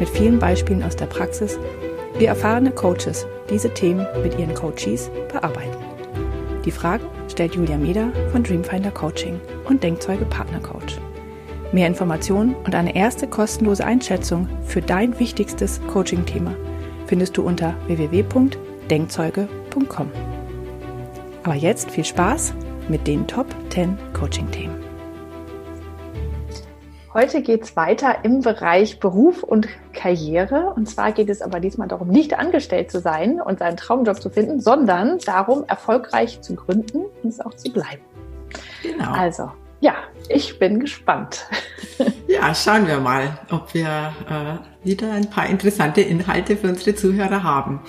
[0.00, 1.60] mit vielen Beispielen aus der Praxis,
[2.18, 5.76] wie erfahrene Coaches diese Themen mit ihren Coaches bearbeiten.
[6.64, 10.96] Die Fragen stellt Julia Meder von Dreamfinder Coaching und Denkzeuge Partner Coach.
[11.72, 16.54] Mehr Informationen und eine erste kostenlose Einschätzung für dein wichtigstes Coaching-Thema
[17.06, 20.10] findest du unter www.denkzeuge.com.
[21.44, 22.54] Aber jetzt viel Spaß
[22.88, 24.89] mit den Top 10 Coaching-Themen.
[27.12, 30.72] Heute geht es weiter im Bereich Beruf und Karriere.
[30.76, 34.30] Und zwar geht es aber diesmal darum, nicht angestellt zu sein und seinen Traumjob zu
[34.30, 38.02] finden, sondern darum, erfolgreich zu gründen und es auch zu bleiben.
[38.84, 39.10] Genau.
[39.10, 39.94] Also, ja,
[40.28, 41.46] ich bin gespannt.
[42.28, 47.42] Ja, schauen wir mal, ob wir äh, wieder ein paar interessante Inhalte für unsere Zuhörer
[47.42, 47.80] haben.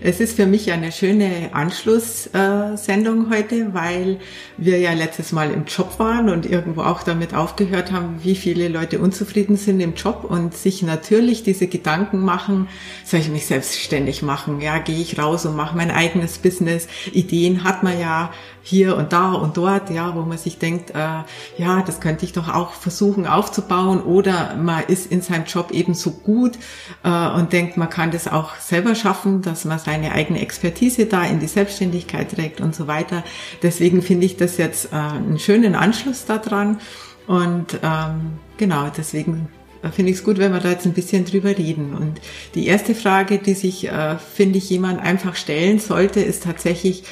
[0.00, 4.18] Es ist für mich eine schöne Anschlusssendung äh, heute, weil
[4.56, 8.68] wir ja letztes Mal im Job waren und irgendwo auch damit aufgehört haben, wie viele
[8.68, 12.68] Leute unzufrieden sind im Job und sich natürlich diese Gedanken machen,
[13.04, 14.60] soll ich mich selbstständig machen?
[14.60, 16.88] Ja, gehe ich raus und mache mein eigenes Business?
[17.12, 18.32] Ideen hat man ja
[18.62, 21.22] hier und da und dort, ja, wo man sich denkt, äh,
[21.58, 25.94] ja, das könnte ich doch auch versuchen aufzubauen oder man ist in seinem Job eben
[25.94, 26.58] so gut
[27.02, 31.24] äh, und denkt, man kann das auch selber schaffen, dass man seine eigene Expertise da
[31.24, 33.24] in die Selbstständigkeit trägt und so weiter.
[33.62, 36.78] Deswegen finde ich das jetzt äh, einen schönen Anschluss daran
[37.26, 39.48] und ähm, genau, deswegen
[39.92, 41.94] finde ich es gut, wenn wir da jetzt ein bisschen drüber reden.
[41.94, 42.20] Und
[42.54, 47.04] die erste Frage, die sich, äh, finde ich, jemand einfach stellen sollte, ist tatsächlich,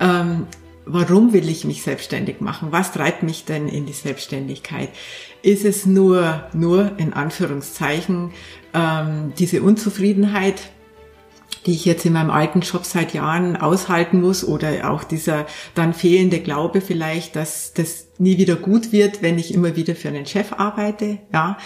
[0.00, 0.46] ähm,
[0.86, 2.68] warum will ich mich selbstständig machen?
[2.70, 4.90] Was treibt mich denn in die Selbstständigkeit?
[5.42, 8.32] Ist es nur, nur in Anführungszeichen,
[8.72, 10.70] ähm, diese Unzufriedenheit,
[11.66, 15.94] die ich jetzt in meinem alten Job seit Jahren aushalten muss oder auch dieser dann
[15.94, 20.26] fehlende Glaube vielleicht, dass das nie wieder gut wird, wenn ich immer wieder für einen
[20.26, 21.56] Chef arbeite, ja,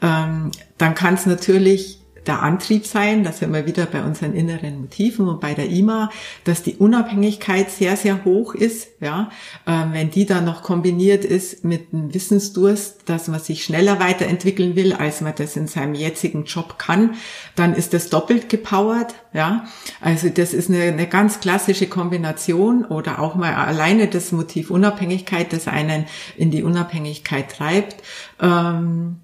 [0.00, 4.80] ähm, dann kann es natürlich der Antrieb sein, dass wir immer wieder bei unseren inneren
[4.80, 6.10] Motiven und bei der IMA,
[6.44, 9.30] dass die Unabhängigkeit sehr, sehr hoch ist, ja.
[9.66, 14.76] Ähm, wenn die dann noch kombiniert ist mit einem Wissensdurst, dass man sich schneller weiterentwickeln
[14.76, 17.14] will, als man das in seinem jetzigen Job kann,
[17.56, 19.64] dann ist das doppelt gepowert, ja.
[20.00, 25.52] Also das ist eine, eine ganz klassische Kombination oder auch mal alleine das Motiv Unabhängigkeit,
[25.52, 26.06] das einen
[26.36, 27.96] in die Unabhängigkeit treibt.
[28.40, 29.16] Ähm,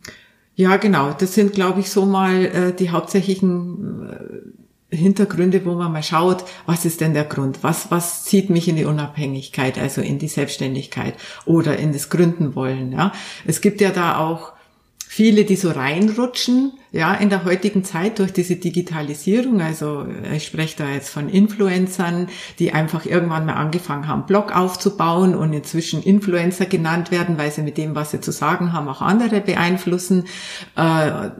[0.58, 1.12] ja, genau.
[1.12, 4.52] Das sind, glaube ich, so mal äh, die hauptsächlichen
[4.90, 7.62] äh, Hintergründe, wo man mal schaut, was ist denn der Grund?
[7.62, 11.14] Was, was zieht mich in die Unabhängigkeit, also in die Selbstständigkeit
[11.44, 12.90] oder in das Gründen wollen?
[12.90, 13.12] Ja,
[13.46, 14.52] es gibt ja da auch
[15.18, 19.60] viele, die so reinrutschen, ja, in der heutigen Zeit durch diese Digitalisierung.
[19.60, 22.28] Also ich spreche da jetzt von Influencern,
[22.60, 27.62] die einfach irgendwann mal angefangen haben, Blog aufzubauen und inzwischen Influencer genannt werden, weil sie
[27.62, 30.26] mit dem, was sie zu sagen haben, auch andere beeinflussen.
[30.76, 31.30] Äh,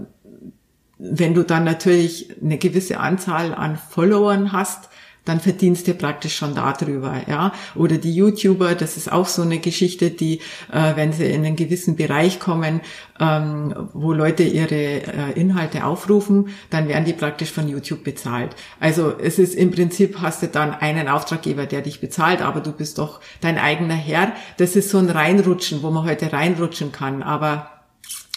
[0.99, 4.89] wenn du dann natürlich eine gewisse Anzahl an Followern hast,
[5.29, 7.53] dann verdienst du praktisch schon darüber, ja.
[7.75, 10.41] Oder die YouTuber, das ist auch so eine Geschichte, die,
[10.73, 12.81] äh, wenn sie in einen gewissen Bereich kommen,
[13.21, 18.57] ähm, wo Leute ihre äh, Inhalte aufrufen, dann werden die praktisch von YouTube bezahlt.
[18.81, 22.73] Also es ist im Prinzip hast du dann einen Auftraggeber, der dich bezahlt, aber du
[22.73, 24.33] bist doch dein eigener Herr.
[24.57, 27.78] Das ist so ein Reinrutschen, wo man heute reinrutschen kann, aber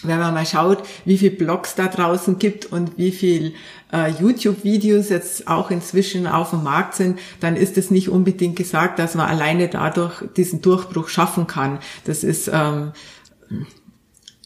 [0.02, 3.54] wenn man mal schaut, wie viel Blogs da draußen gibt und wie viel
[3.92, 8.98] äh, YouTube-Videos jetzt auch inzwischen auf dem Markt sind, dann ist es nicht unbedingt gesagt,
[8.98, 11.78] dass man alleine dadurch diesen Durchbruch schaffen kann.
[12.04, 12.92] Das ist ähm,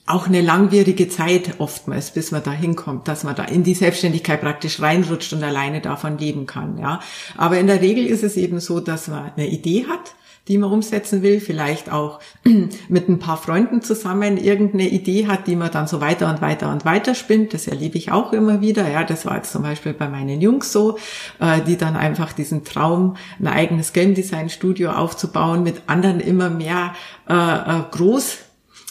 [0.06, 4.41] auch eine langwierige Zeit oftmals, bis man da hinkommt, dass man da in die Selbstständigkeit
[4.41, 6.79] praktisch reinrutscht und alleine davon leben kann.
[6.79, 7.00] Ja,
[7.37, 10.14] aber in der Regel ist es eben so, dass man eine Idee hat
[10.48, 12.20] die man umsetzen will, vielleicht auch
[12.88, 16.70] mit ein paar Freunden zusammen irgendeine Idee hat, die man dann so weiter und weiter
[16.70, 17.52] und weiter spinnt.
[17.52, 18.88] Das erlebe ich auch immer wieder.
[18.88, 20.98] Ja, das war jetzt zum Beispiel bei meinen Jungs so,
[21.40, 26.50] äh, die dann einfach diesen Traum, ein eigenes Game Design Studio aufzubauen, mit anderen immer
[26.50, 26.94] mehr
[27.28, 28.45] äh, äh groß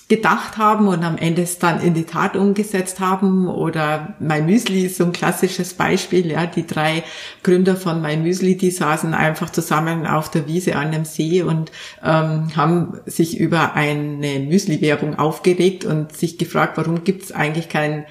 [0.08, 3.48] gedacht haben und am Ende es dann in die Tat umgesetzt haben.
[3.48, 6.32] Oder My Müsli ist so ein klassisches Beispiel.
[6.32, 7.04] Ja, die drei
[7.42, 11.72] Gründer von My Müsli, die saßen einfach zusammen auf der Wiese an einem See und
[12.04, 18.06] ähm, haben sich über eine Müsli-Werbung aufgeregt und sich gefragt, warum gibt es eigentlich kein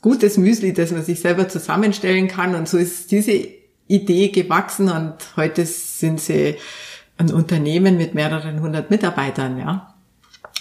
[0.00, 2.54] gutes Müsli, das man sich selber zusammenstellen kann.
[2.54, 3.48] Und so ist diese
[3.86, 6.56] Idee gewachsen und heute sind sie
[7.18, 9.91] ein Unternehmen mit mehreren hundert Mitarbeitern, ja.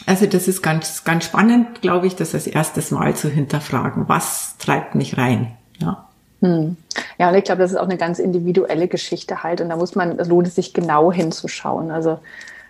[0.05, 4.07] Also das ist ganz, ganz spannend, glaube ich, das als erstes Mal zu hinterfragen.
[4.07, 5.57] Was treibt mich rein?
[5.79, 6.07] Ja.
[6.41, 6.75] Hm.
[7.19, 9.61] Ja, und ich glaube, das ist auch eine ganz individuelle Geschichte halt.
[9.61, 11.91] Und da muss man, es lohnt es sich genau hinzuschauen.
[11.91, 12.19] Also,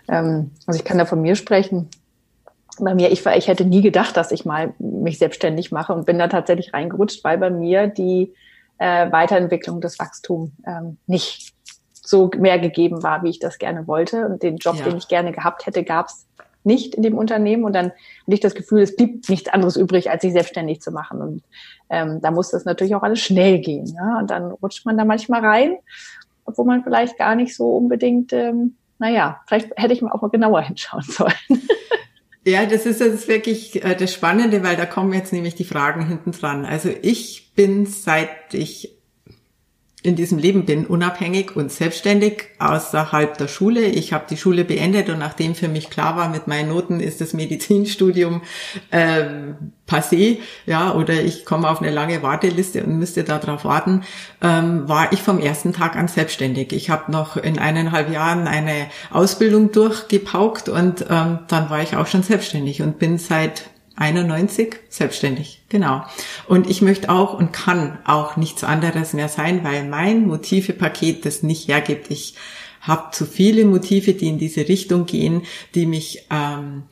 [0.08, 1.88] ähm, also ich kann da von mir sprechen.
[2.78, 6.06] Bei mir, ich, war, ich hätte nie gedacht, dass ich mal mich selbstständig mache und
[6.06, 8.34] bin da tatsächlich reingerutscht, weil bei mir die
[8.78, 11.52] äh, Weiterentwicklung des Wachstums ähm, nicht
[11.92, 14.26] so mehr gegeben war, wie ich das gerne wollte.
[14.26, 14.84] Und den Job, ja.
[14.84, 16.26] den ich gerne gehabt hätte, gab es
[16.64, 17.64] nicht in dem Unternehmen.
[17.64, 20.90] Und dann hatte ich das Gefühl, es blieb nichts anderes übrig, als sich selbstständig zu
[20.90, 21.20] machen.
[21.20, 21.42] Und
[21.90, 23.86] ähm, da muss das natürlich auch alles schnell gehen.
[23.86, 24.18] Ja?
[24.18, 25.76] Und dann rutscht man da manchmal rein,
[26.44, 30.28] obwohl man vielleicht gar nicht so unbedingt, ähm, naja, vielleicht hätte ich mal auch mal
[30.28, 31.32] genauer hinschauen sollen.
[32.44, 36.06] Ja, das ist jetzt wirklich äh, das Spannende, weil da kommen jetzt nämlich die Fragen
[36.06, 36.64] hinten dran.
[36.64, 38.98] Also ich bin, seit ich
[40.02, 43.82] in diesem Leben bin, unabhängig und selbstständig außerhalb der Schule.
[43.82, 47.20] Ich habe die Schule beendet und nachdem für mich klar war, mit meinen Noten ist
[47.20, 48.42] das Medizinstudium
[48.90, 54.02] ähm, passé, ja, oder ich komme auf eine lange Warteliste und müsste darauf warten,
[54.40, 56.72] ähm, war ich vom ersten Tag an selbstständig.
[56.72, 62.08] Ich habe noch in eineinhalb Jahren eine Ausbildung durchgepaukt und ähm, dann war ich auch
[62.08, 66.04] schon selbstständig und bin seit 91 selbstständig, genau.
[66.48, 71.42] Und ich möchte auch und kann auch nichts anderes mehr sein, weil mein Motivepaket das
[71.42, 72.10] nicht hergibt.
[72.10, 72.34] Ich
[72.80, 75.42] habe zu viele Motive, die in diese Richtung gehen,
[75.74, 76.84] die mich ähm,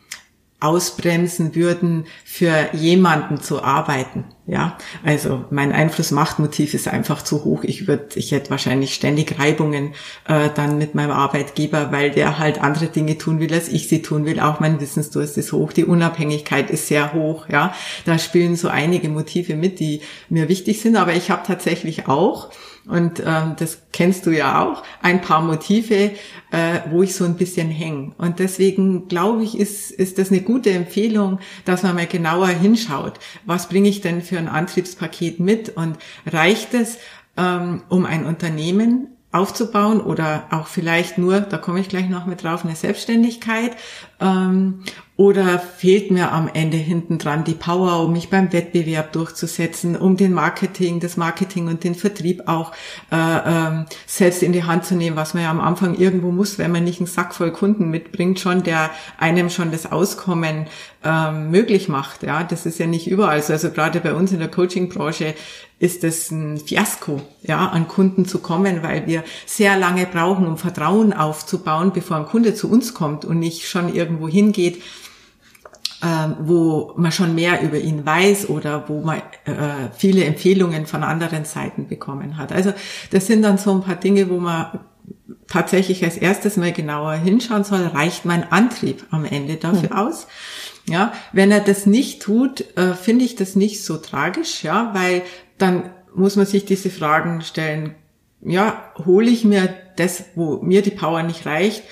[0.60, 4.24] ausbremsen würden, für jemanden zu arbeiten.
[4.46, 7.62] Ja, also mein Einflussmachtmotiv ist einfach zu hoch.
[7.62, 9.94] Ich würde, ich hätte wahrscheinlich ständig Reibungen
[10.26, 14.02] äh, dann mit meinem Arbeitgeber, weil der halt andere Dinge tun will, als ich sie
[14.02, 14.40] tun will.
[14.40, 17.48] Auch mein Wissensdurst ist hoch, die Unabhängigkeit ist sehr hoch.
[17.48, 17.74] Ja,
[18.06, 20.96] da spielen so einige Motive mit, die mir wichtig sind.
[20.96, 22.50] Aber ich habe tatsächlich auch
[22.90, 26.10] und ähm, das kennst du ja auch, ein paar Motive,
[26.50, 28.12] äh, wo ich so ein bisschen hänge.
[28.18, 33.14] Und deswegen glaube ich, ist, ist das eine gute Empfehlung, dass man mal genauer hinschaut.
[33.46, 35.76] Was bringe ich denn für ein Antriebspaket mit?
[35.76, 36.98] Und reicht es,
[37.36, 42.42] ähm, um ein Unternehmen aufzubauen oder auch vielleicht nur, da komme ich gleich noch mit
[42.42, 43.76] drauf, eine Selbstständigkeit
[44.20, 44.82] ähm,
[45.20, 50.16] oder fehlt mir am Ende hinten dran die Power, um mich beim Wettbewerb durchzusetzen, um
[50.16, 52.72] den Marketing, das Marketing und den Vertrieb auch
[53.12, 56.56] äh, ähm, selbst in die Hand zu nehmen, was man ja am Anfang irgendwo muss,
[56.58, 60.68] wenn man nicht einen Sack voll Kunden mitbringt, schon der einem schon das Auskommen
[61.04, 62.22] ähm, möglich macht.
[62.22, 63.52] Ja, das ist ja nicht überall so.
[63.52, 65.34] Also gerade bei uns in der Coaching-Branche
[65.78, 70.58] ist es ein Fiasko, ja, an Kunden zu kommen, weil wir sehr lange brauchen, um
[70.58, 74.82] Vertrauen aufzubauen, bevor ein Kunde zu uns kommt und nicht schon irgendwo hingeht,
[76.02, 81.02] ähm, wo man schon mehr über ihn weiß oder wo man äh, viele Empfehlungen von
[81.02, 82.52] anderen Seiten bekommen hat.
[82.52, 82.72] Also
[83.10, 84.80] das sind dann so ein paar Dinge, wo man
[85.46, 89.96] tatsächlich als erstes mal genauer hinschauen soll, reicht mein Antrieb am Ende dafür hm.
[89.96, 90.26] aus?
[90.88, 95.22] Ja, wenn er das nicht tut, äh, finde ich das nicht so tragisch, ja, weil
[95.58, 97.94] dann muss man sich diese Fragen stellen.
[98.42, 101.82] Ja, hole ich mir das, wo mir die Power nicht reicht,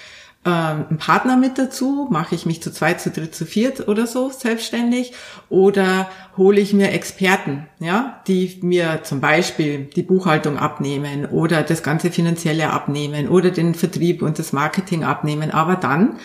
[0.45, 2.07] ähm, einen Partner mit dazu?
[2.11, 5.13] Mache ich mich zu zweit, zu dritt, zu viert oder so selbstständig?
[5.49, 11.83] Oder hole ich mir Experten, ja, die mir zum Beispiel die Buchhaltung abnehmen oder das
[11.83, 15.51] ganze Finanzielle abnehmen oder den Vertrieb und das Marketing abnehmen?
[15.51, 16.19] Aber dann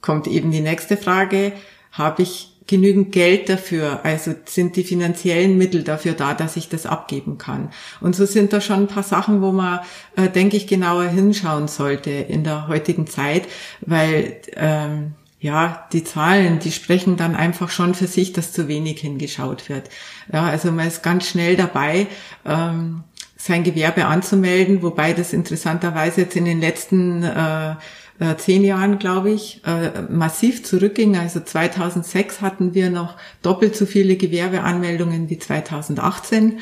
[0.00, 1.52] kommt eben die nächste Frage,
[1.92, 4.00] habe ich genügend Geld dafür?
[4.04, 7.70] Also sind die finanziellen Mittel dafür da, dass ich das abgeben kann?
[8.00, 9.80] Und so sind da schon ein paar Sachen, wo man,
[10.16, 13.48] äh, denke ich, genauer hinschauen sollte in der heutigen Zeit,
[13.80, 19.00] weil ähm, ja, die Zahlen, die sprechen dann einfach schon für sich, dass zu wenig
[19.00, 19.88] hingeschaut wird.
[20.32, 22.06] Ja, also man ist ganz schnell dabei,
[22.46, 23.02] ähm,
[23.36, 27.74] sein Gewerbe anzumelden, wobei das interessanterweise jetzt in den letzten äh,
[28.20, 31.16] äh, zehn Jahren, glaube ich, äh, massiv zurückging.
[31.16, 36.60] Also 2006 hatten wir noch doppelt so viele Gewerbeanmeldungen wie 2018.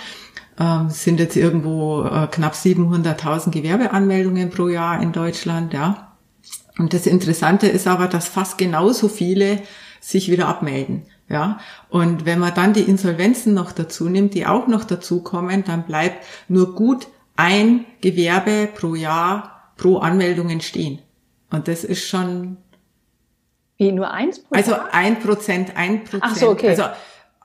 [0.61, 6.17] Ähm, sind jetzt irgendwo äh, knapp 700.000 Gewerbeanmeldungen pro Jahr in Deutschland, ja.
[6.79, 9.61] Und das Interessante ist aber, dass fast genauso viele
[10.00, 11.03] sich wieder abmelden.
[11.29, 11.59] Ja,
[11.91, 15.85] und wenn man dann die Insolvenzen noch dazu nimmt, die auch noch dazu kommen, dann
[15.85, 21.00] bleibt nur gut ein Gewerbe pro Jahr pro Anmeldungen stehen.
[21.50, 22.57] Und das ist schon.
[23.76, 26.25] Wie nur eins pro Also ein Prozent, ein Prozent.
[26.25, 26.71] Ach so, okay.
[26.71, 26.85] Also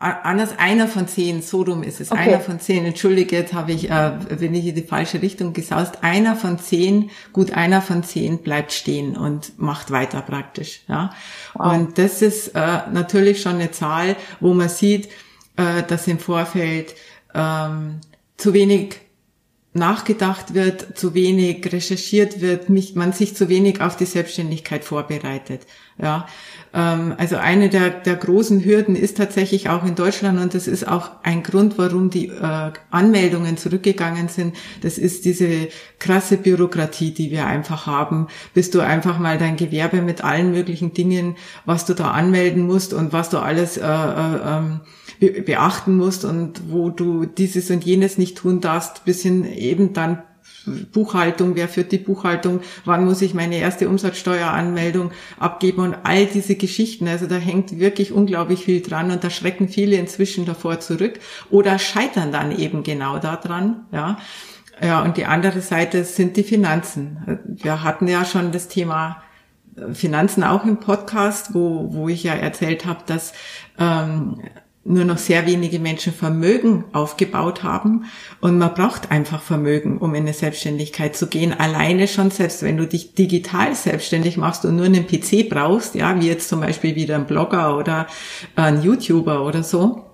[0.03, 2.11] anders einer von zehn, so rum ist es.
[2.11, 2.21] Okay.
[2.21, 6.03] Einer von zehn, entschuldige, jetzt habe ich, äh, bin ich in die falsche Richtung gesaust.
[6.03, 10.81] Einer von zehn, gut einer von zehn bleibt stehen und macht weiter praktisch.
[10.87, 11.11] Ja.
[11.53, 11.73] Wow.
[11.73, 15.07] Und das ist äh, natürlich schon eine Zahl, wo man sieht,
[15.55, 16.95] äh, dass im Vorfeld
[17.33, 18.01] ähm,
[18.35, 18.99] zu wenig
[19.73, 25.61] nachgedacht wird, zu wenig recherchiert wird, mich, man sich zu wenig auf die Selbstständigkeit vorbereitet.
[25.99, 26.27] Ja,
[26.73, 30.87] ähm, also eine der, der großen Hürden ist tatsächlich auch in Deutschland und das ist
[30.87, 34.55] auch ein Grund, warum die äh, Anmeldungen zurückgegangen sind.
[34.81, 40.01] Das ist diese krasse Bürokratie, die wir einfach haben, bis du einfach mal dein Gewerbe
[40.01, 44.61] mit allen möglichen Dingen, was du da anmelden musst und was du alles äh, äh,
[45.23, 49.93] ähm, beachten musst und wo du dieses und jenes nicht tun darfst, bis hin eben
[49.93, 50.23] dann
[50.93, 56.55] Buchhaltung, wer führt die Buchhaltung, wann muss ich meine erste Umsatzsteueranmeldung abgeben und all diese
[56.55, 57.07] Geschichten.
[57.07, 61.79] Also da hängt wirklich unglaublich viel dran und da schrecken viele inzwischen davor zurück oder
[61.79, 64.17] scheitern dann eben genau daran, ja.
[64.81, 67.39] Ja, und die andere Seite sind die Finanzen.
[67.47, 69.21] Wir hatten ja schon das Thema
[69.93, 73.33] Finanzen auch im Podcast, wo, wo ich ja erzählt habe, dass
[73.77, 74.41] ähm,
[74.85, 78.05] nur noch sehr wenige Menschen Vermögen aufgebaut haben.
[78.41, 81.57] Und man braucht einfach Vermögen, um in eine Selbstständigkeit zu gehen.
[81.57, 86.19] Alleine schon, selbst wenn du dich digital selbstständig machst und nur einen PC brauchst, ja,
[86.19, 88.07] wie jetzt zum Beispiel wieder ein Blogger oder
[88.55, 90.05] ein YouTuber oder so,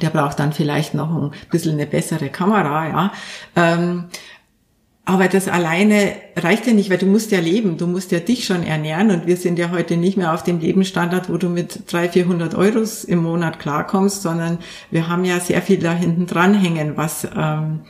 [0.00, 3.12] der braucht dann vielleicht noch ein bisschen eine bessere Kamera,
[3.56, 4.00] ja.
[5.10, 8.44] Aber das alleine reicht ja nicht, weil du musst ja leben, du musst ja dich
[8.44, 9.10] schon ernähren.
[9.10, 12.54] Und wir sind ja heute nicht mehr auf dem Lebensstandard, wo du mit 300, 400
[12.54, 14.58] Euros im Monat klarkommst, sondern
[14.92, 17.80] wir haben ja sehr viel da hinten dranhängen, was ähm,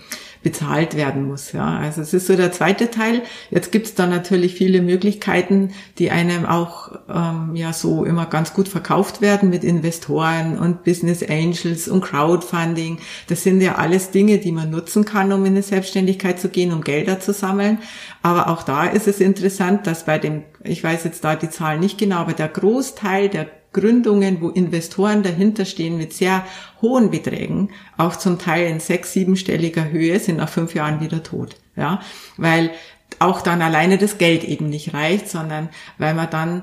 [0.43, 1.53] bezahlt werden muss.
[1.53, 3.23] Ja, also es ist so der zweite Teil.
[3.51, 8.55] Jetzt gibt es da natürlich viele Möglichkeiten, die einem auch ähm, ja so immer ganz
[8.55, 12.99] gut verkauft werden mit Investoren und Business Angels und Crowdfunding.
[13.29, 16.73] Das sind ja alles Dinge, die man nutzen kann, um in eine Selbstständigkeit zu gehen,
[16.73, 17.79] um Gelder zu sammeln.
[18.23, 21.81] Aber auch da ist es interessant, dass bei dem, ich weiß jetzt da die Zahlen
[21.81, 26.45] nicht genau, aber der Großteil der Gründungen, wo Investoren dahinter stehen mit sehr
[26.83, 31.57] hohen Beträgen, auch zum Teil in sechs, siebenstelliger Höhe, sind nach fünf Jahren wieder tot.
[31.77, 32.01] Ja,
[32.37, 32.71] weil
[33.19, 36.63] auch dann alleine das Geld eben nicht reicht, sondern weil man dann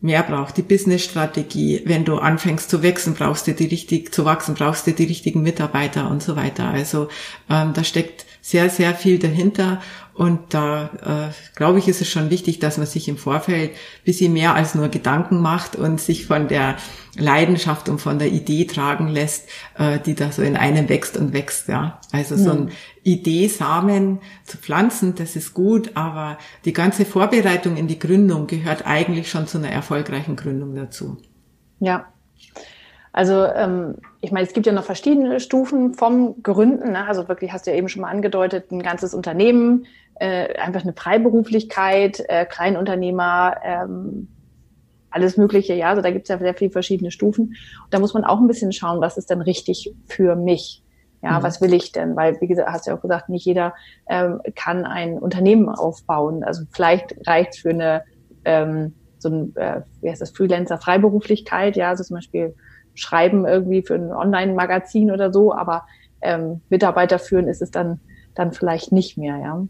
[0.00, 1.82] mehr braucht, die Business-Strategie.
[1.84, 5.42] Wenn du anfängst zu wachsen, brauchst du die richtig, zu wachsen, brauchst du die richtigen
[5.42, 6.68] Mitarbeiter und so weiter.
[6.68, 7.08] Also
[7.50, 9.82] ähm, da steckt sehr, sehr viel dahinter.
[10.18, 13.70] Und da äh, glaube ich, ist es schon wichtig, dass man sich im Vorfeld
[14.04, 16.74] bisschen mehr als nur Gedanken macht und sich von der
[17.14, 19.48] Leidenschaft und von der Idee tragen lässt,
[19.78, 21.68] äh, die da so in einem wächst und wächst.
[21.68, 22.70] Ja, also so ein
[23.04, 29.30] Idee-Samen zu pflanzen, das ist gut, aber die ganze Vorbereitung in die Gründung gehört eigentlich
[29.30, 31.18] schon zu einer erfolgreichen Gründung dazu.
[31.78, 32.12] Ja,
[33.18, 36.92] also ähm, ich meine, es gibt ja noch verschiedene Stufen vom Gründen.
[36.92, 37.04] Ne?
[37.04, 39.86] Also wirklich hast du ja eben schon mal angedeutet, ein ganzes Unternehmen,
[40.20, 44.28] äh, einfach eine Freiberuflichkeit, äh, Kleinunternehmer, ähm,
[45.10, 45.74] alles Mögliche.
[45.74, 47.46] Ja, also da gibt es ja sehr viele verschiedene Stufen.
[47.46, 50.84] Und da muss man auch ein bisschen schauen, was ist denn richtig für mich.
[51.20, 51.42] Ja, mhm.
[51.42, 52.14] was will ich denn?
[52.14, 53.74] Weil, wie gesagt, hast du ja auch gesagt, nicht jeder
[54.08, 56.44] ähm, kann ein Unternehmen aufbauen.
[56.44, 58.04] Also vielleicht reicht für eine
[58.44, 62.54] ähm, so ein, äh, wie heißt das, Freelancer-Freiberuflichkeit, ja, also zum Beispiel
[62.98, 65.86] schreiben irgendwie für ein Online-Magazin oder so, aber
[66.20, 68.00] ähm, Mitarbeiter führen ist es dann,
[68.34, 69.66] dann vielleicht nicht mehr, ja.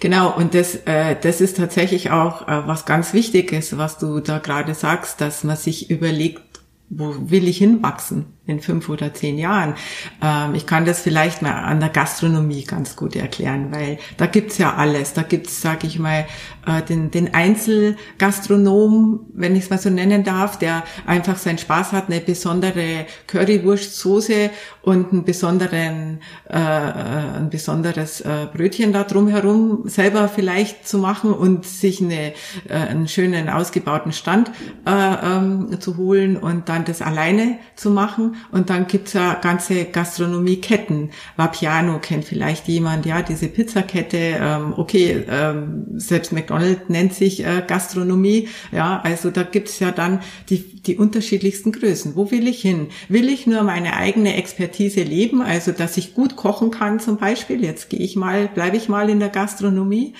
[0.00, 4.38] Genau, und das, äh, das ist tatsächlich auch äh, was ganz Wichtiges, was du da
[4.38, 6.42] gerade sagst, dass man sich überlegt,
[6.88, 9.74] wo will ich hinwachsen in fünf oder zehn Jahren?
[10.22, 14.58] Ähm, ich kann das vielleicht mal an der Gastronomie ganz gut erklären, weil da gibt's
[14.58, 15.12] ja alles.
[15.12, 16.26] Da gibt's, sage ich mal,
[16.66, 21.92] äh, den, den Einzelgastronom, wenn ich es mal so nennen darf, der einfach seinen Spaß
[21.92, 24.50] hat, eine besondere Currywurstsoße
[24.82, 31.32] und einen besonderen, äh, äh, ein besonderes äh, Brötchen da drumherum selber vielleicht zu machen
[31.32, 32.32] und sich eine,
[32.68, 34.50] äh, einen schönen ausgebauten Stand
[34.86, 38.36] äh, ähm, zu holen und dann das alleine zu machen.
[38.50, 41.10] Und dann gibt's ja ganze Gastronomieketten.
[41.36, 44.16] Vapiano kennt vielleicht jemand, ja, diese Pizzakette.
[44.40, 48.48] Ähm, okay, ähm, selbst McDonald's nennt sich äh, Gastronomie.
[48.72, 52.16] Ja, also da gibt's ja dann die, die unterschiedlichsten Größen.
[52.16, 52.88] Wo will ich hin?
[53.08, 57.64] Will ich nur meine eigene Expertise leben, also dass ich gut kochen kann zum Beispiel?
[57.64, 60.14] Jetzt gehe ich mal, bleibe ich mal in der Gastronomie.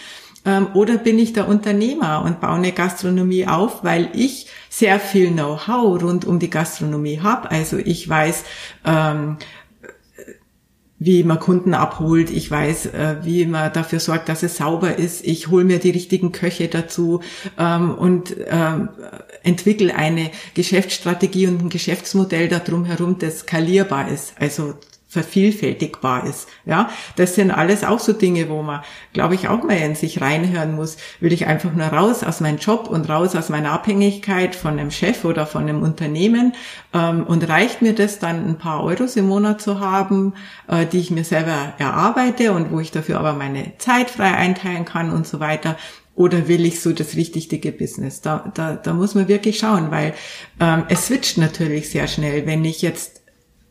[0.44, 5.30] Ähm, oder bin ich der Unternehmer und baue eine Gastronomie auf, weil ich sehr viel
[5.30, 7.50] Know-how rund um die Gastronomie habe.
[7.50, 8.44] Also ich weiß,
[8.84, 9.36] ähm,
[10.98, 15.24] wie man Kunden abholt, ich weiß, äh, wie man dafür sorgt, dass es sauber ist,
[15.24, 17.20] ich hole mir die richtigen Köche dazu
[17.56, 18.88] ähm, und ähm,
[19.44, 24.34] entwickle eine Geschäftsstrategie und ein Geschäftsmodell darum herum, das skalierbar ist.
[24.40, 24.74] Also
[25.08, 26.48] vervielfältigbar ist.
[26.66, 28.82] Ja, das sind alles auch so Dinge, wo man,
[29.14, 30.98] glaube ich, auch mal in sich reinhören muss.
[31.20, 34.90] Will ich einfach nur raus aus meinem Job und raus aus meiner Abhängigkeit von einem
[34.90, 36.52] Chef oder von einem Unternehmen?
[36.92, 40.34] Ähm, und reicht mir das dann, ein paar Euros im Monat zu haben,
[40.68, 44.84] äh, die ich mir selber erarbeite und wo ich dafür aber meine Zeit frei einteilen
[44.84, 45.76] kann und so weiter?
[46.14, 48.20] Oder will ich so das richtig dicke Business?
[48.20, 50.14] Da, da, da muss man wirklich schauen, weil
[50.60, 52.44] ähm, es switcht natürlich sehr schnell.
[52.44, 53.17] Wenn ich jetzt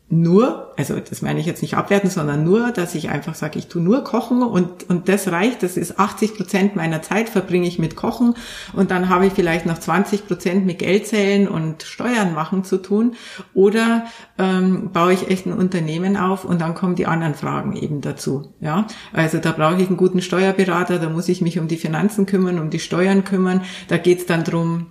[0.09, 3.67] nur, also das meine ich jetzt nicht abwerten, sondern nur, dass ich einfach sage, ich
[3.67, 7.77] tue nur Kochen und, und das reicht, das ist 80 Prozent meiner Zeit verbringe ich
[7.77, 8.33] mit Kochen
[8.71, 13.15] und dann habe ich vielleicht noch 20 Prozent mit Geldzählen und Steuern machen zu tun
[13.53, 14.05] oder
[14.37, 18.53] ähm, baue ich echt ein Unternehmen auf und dann kommen die anderen Fragen eben dazu.
[18.61, 22.25] Ja, also da brauche ich einen guten Steuerberater, da muss ich mich um die Finanzen
[22.25, 24.87] kümmern, um die Steuern kümmern, da geht es dann drum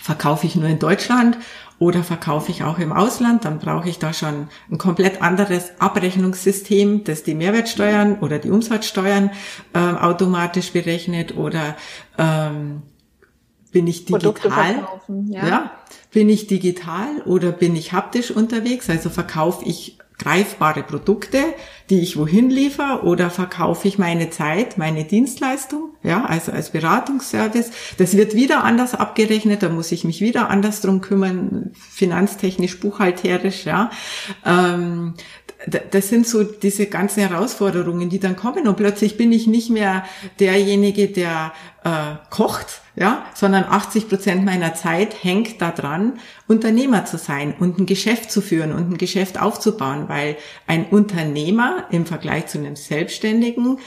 [0.00, 1.38] verkaufe ich nur in Deutschland
[1.78, 7.04] oder verkaufe ich auch im Ausland, dann brauche ich da schon ein komplett anderes Abrechnungssystem,
[7.04, 9.30] das die Mehrwertsteuern oder die Umsatzsteuern
[9.74, 11.76] äh, automatisch berechnet oder
[12.18, 12.82] ähm,
[13.70, 14.88] bin ich digital?
[15.28, 15.46] Ja.
[15.46, 15.70] ja.
[16.10, 18.88] Bin ich digital oder bin ich haptisch unterwegs?
[18.88, 21.38] Also verkaufe ich greifbare Produkte,
[21.90, 27.70] die ich wohin liefere oder verkaufe ich meine Zeit, meine Dienstleistung, ja, also als Beratungsservice.
[27.96, 33.64] Das wird wieder anders abgerechnet, da muss ich mich wieder anders drum kümmern, finanztechnisch, buchhalterisch,
[33.64, 33.90] ja.
[34.44, 35.14] Ähm,
[35.90, 40.04] das sind so diese ganzen Herausforderungen, die dann kommen und plötzlich bin ich nicht mehr
[40.38, 41.52] derjenige, der
[41.82, 47.86] äh, kocht, ja, sondern 80 Prozent meiner Zeit hängt daran, Unternehmer zu sein und ein
[47.86, 50.36] Geschäft zu führen und ein Geschäft aufzubauen, weil
[50.68, 53.78] ein Unternehmer im Vergleich zu einem Selbstständigen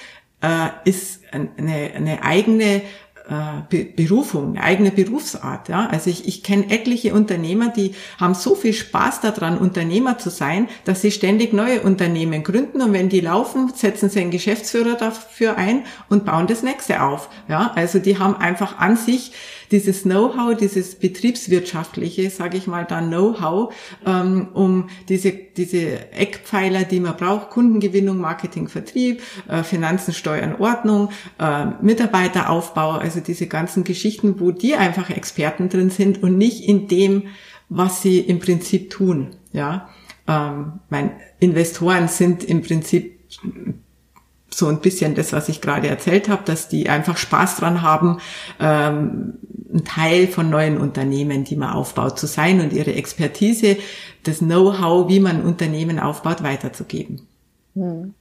[0.41, 2.81] äh, ist eine, eine eigene
[3.29, 5.69] äh, Berufung, eine eigene Berufsart.
[5.69, 5.87] Ja?
[5.87, 10.67] Also ich, ich kenne etliche Unternehmer, die haben so viel Spaß daran, Unternehmer zu sein,
[10.83, 15.57] dass sie ständig neue Unternehmen gründen und wenn die laufen, setzen sie einen Geschäftsführer dafür
[15.57, 17.29] ein und bauen das nächste auf.
[17.47, 17.71] Ja?
[17.75, 19.31] Also die haben einfach an sich
[19.71, 23.73] dieses Know-how, dieses betriebswirtschaftliche, sage ich mal, dann Know-how,
[24.05, 31.09] ähm, um diese, diese Eckpfeiler, die man braucht, Kundengewinnung, Marketing, Vertrieb, äh, Finanzen, Steuern, Ordnung,
[31.39, 36.87] äh, Mitarbeiteraufbau, also diese ganzen Geschichten, wo die einfach Experten drin sind und nicht in
[36.87, 37.23] dem,
[37.69, 39.29] was sie im Prinzip tun.
[39.53, 39.89] Ja,
[40.27, 43.19] ähm, mein Investoren sind im Prinzip
[44.53, 48.19] so ein bisschen das, was ich gerade erzählt habe, dass die einfach Spaß dran haben,
[48.59, 49.33] ähm,
[49.73, 53.77] ein Teil von neuen Unternehmen, die man aufbaut, zu sein und ihre Expertise,
[54.23, 57.27] das Know-how, wie man Unternehmen aufbaut, weiterzugeben.
[57.75, 58.13] Hm.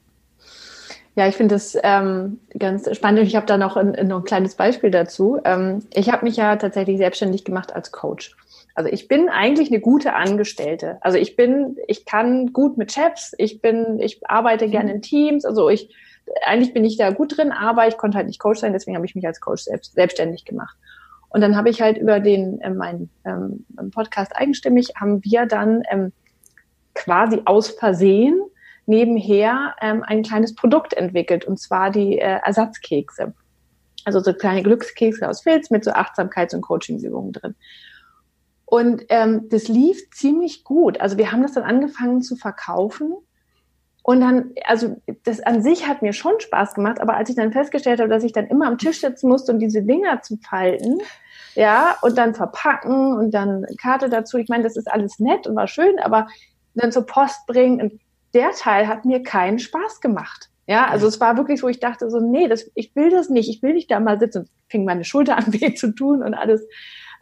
[1.16, 3.26] Ja, ich finde das ähm, ganz spannend.
[3.26, 5.40] Ich habe da noch ein, noch ein kleines Beispiel dazu.
[5.44, 8.36] Ähm, ich habe mich ja tatsächlich selbstständig gemacht als Coach.
[8.74, 10.98] Also ich bin eigentlich eine gute Angestellte.
[11.00, 15.44] Also ich bin, ich kann gut mit Chefs, ich bin, ich arbeite gerne in Teams.
[15.44, 15.90] Also ich
[16.44, 19.06] eigentlich bin ich da gut drin, aber ich konnte halt nicht Coach sein, deswegen habe
[19.06, 20.76] ich mich als Coach selbst, selbstständig gemacht.
[21.28, 25.82] Und dann habe ich halt über den äh, mein ähm, Podcast eigenstimmig haben wir dann
[25.90, 26.12] ähm,
[26.94, 28.40] quasi aus Versehen
[28.86, 33.32] nebenher ähm, ein kleines Produkt entwickelt und zwar die äh, Ersatzkekse.
[34.04, 37.54] Also so kleine Glückskekse aus Filz mit so Achtsamkeits- und Coachingsübungen drin.
[38.64, 41.00] Und ähm, das lief ziemlich gut.
[41.00, 43.14] Also wir haben das dann angefangen zu verkaufen
[44.02, 47.52] und dann, also das an sich hat mir schon Spaß gemacht, aber als ich dann
[47.52, 51.00] festgestellt habe, dass ich dann immer am Tisch sitzen musste, um diese Dinger zu falten,
[51.54, 55.56] ja, und dann verpacken und dann Karte dazu, ich meine, das ist alles nett und
[55.56, 56.28] war schön, aber
[56.74, 58.00] dann zur Post bringen, und
[58.34, 60.48] der Teil hat mir keinen Spaß gemacht.
[60.66, 63.50] Ja, also es war wirklich, wo ich dachte so, nee, das, ich will das nicht,
[63.50, 64.48] ich will nicht da mal sitzen.
[64.68, 66.66] Fing meine Schulter an weh zu tun und alles.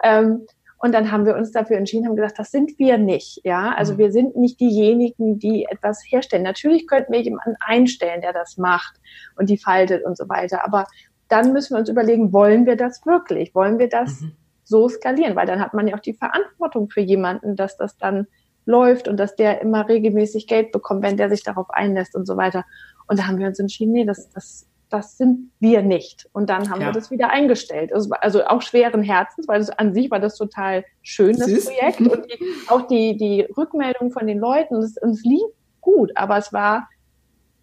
[0.04, 0.46] Ähm,
[0.78, 3.40] und dann haben wir uns dafür entschieden, haben gesagt, das sind wir nicht.
[3.44, 3.98] Ja, also mhm.
[3.98, 6.44] wir sind nicht diejenigen, die etwas herstellen.
[6.44, 8.96] Natürlich könnten wir jemanden einstellen, der das macht
[9.36, 10.64] und die faltet und so weiter.
[10.64, 10.86] Aber
[11.28, 13.54] dann müssen wir uns überlegen, wollen wir das wirklich?
[13.54, 14.32] Wollen wir das mhm.
[14.62, 15.34] so skalieren?
[15.34, 18.28] Weil dann hat man ja auch die Verantwortung für jemanden, dass das dann
[18.64, 22.36] läuft und dass der immer regelmäßig Geld bekommt, wenn der sich darauf einlässt und so
[22.36, 22.64] weiter.
[23.08, 26.28] Und da haben wir uns entschieden, nee, das, das das sind wir nicht.
[26.32, 26.88] Und dann haben ja.
[26.88, 27.92] wir das wieder eingestellt.
[27.92, 31.66] Also, also, auch schweren Herzens, weil das, an sich war das total schön, das Süß.
[31.66, 32.00] Projekt.
[32.00, 35.42] Und die, auch die, die Rückmeldung von den Leuten, es, es lief
[35.80, 36.88] gut, aber es war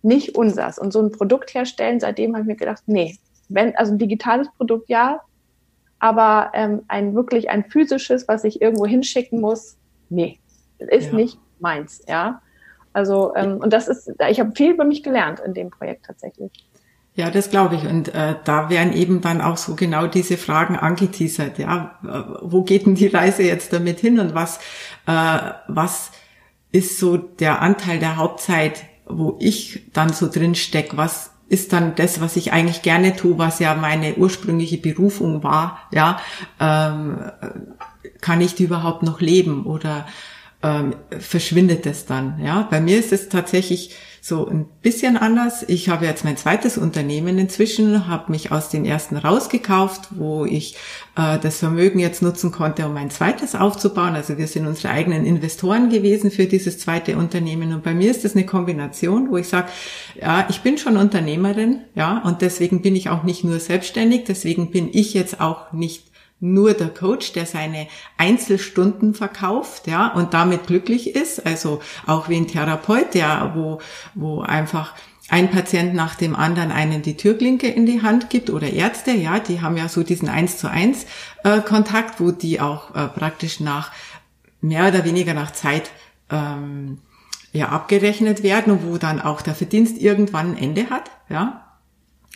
[0.01, 0.77] nicht unsers.
[0.77, 3.17] Und so ein Produkt herstellen, seitdem habe ich mir gedacht, nee,
[3.49, 5.21] wenn, also ein digitales Produkt ja,
[5.99, 9.77] aber ähm, ein wirklich ein physisches, was ich irgendwo hinschicken muss,
[10.09, 10.39] nee,
[10.77, 11.15] ist ja.
[11.15, 12.41] nicht meins, ja.
[12.93, 16.51] Also ähm, und das ist, ich habe viel über mich gelernt in dem Projekt tatsächlich.
[17.15, 17.86] Ja, das glaube ich.
[17.86, 21.58] Und äh, da werden eben dann auch so genau diese Fragen angeteasert.
[21.60, 24.60] Ja, äh, wo geht denn die Reise jetzt damit hin und was,
[25.08, 26.12] äh, was
[26.73, 31.95] ist so der Anteil der Hauptzeit, wo ich dann so drin steck, was ist dann
[31.95, 36.19] das, was ich eigentlich gerne tue, was ja meine ursprüngliche Berufung war, ja,
[36.60, 37.32] ähm,
[38.19, 40.08] kann ich die überhaupt noch leben oder
[40.63, 42.67] ähm, verschwindet es dann, ja?
[42.69, 43.95] Bei mir ist es tatsächlich
[44.27, 45.63] so ein bisschen anders.
[45.67, 50.77] Ich habe jetzt mein zweites Unternehmen inzwischen, habe mich aus den ersten rausgekauft, wo ich
[51.15, 54.15] äh, das Vermögen jetzt nutzen konnte, um mein zweites aufzubauen.
[54.15, 57.71] Also wir sind unsere eigenen Investoren gewesen für dieses zweite Unternehmen.
[57.71, 59.67] Und bei mir ist das eine Kombination, wo ich sage,
[60.19, 64.71] ja, ich bin schon Unternehmerin, ja, und deswegen bin ich auch nicht nur selbstständig, deswegen
[64.71, 70.67] bin ich jetzt auch nicht nur der Coach, der seine Einzelstunden verkauft, ja, und damit
[70.67, 73.79] glücklich ist, also auch wie ein Therapeut, der, wo,
[74.13, 74.93] wo einfach
[75.29, 79.39] ein Patient nach dem anderen einen die Türklinke in die Hand gibt oder Ärzte, ja,
[79.39, 81.05] die haben ja so diesen eins zu eins
[81.43, 83.91] äh, Kontakt, wo die auch äh, praktisch nach
[84.61, 85.89] mehr oder weniger nach Zeit
[86.29, 86.99] ähm,
[87.53, 91.64] ja abgerechnet werden und wo dann auch der Verdienst irgendwann ein Ende hat, ja.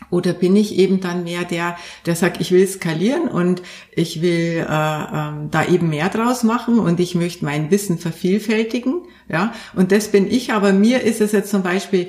[0.09, 4.65] Oder bin ich eben dann mehr der, der sagt, ich will skalieren und ich will
[4.67, 9.53] äh, ähm, da eben mehr draus machen und ich möchte mein Wissen vervielfältigen, ja.
[9.75, 10.53] Und das bin ich.
[10.53, 12.07] Aber mir ist es jetzt zum Beispiel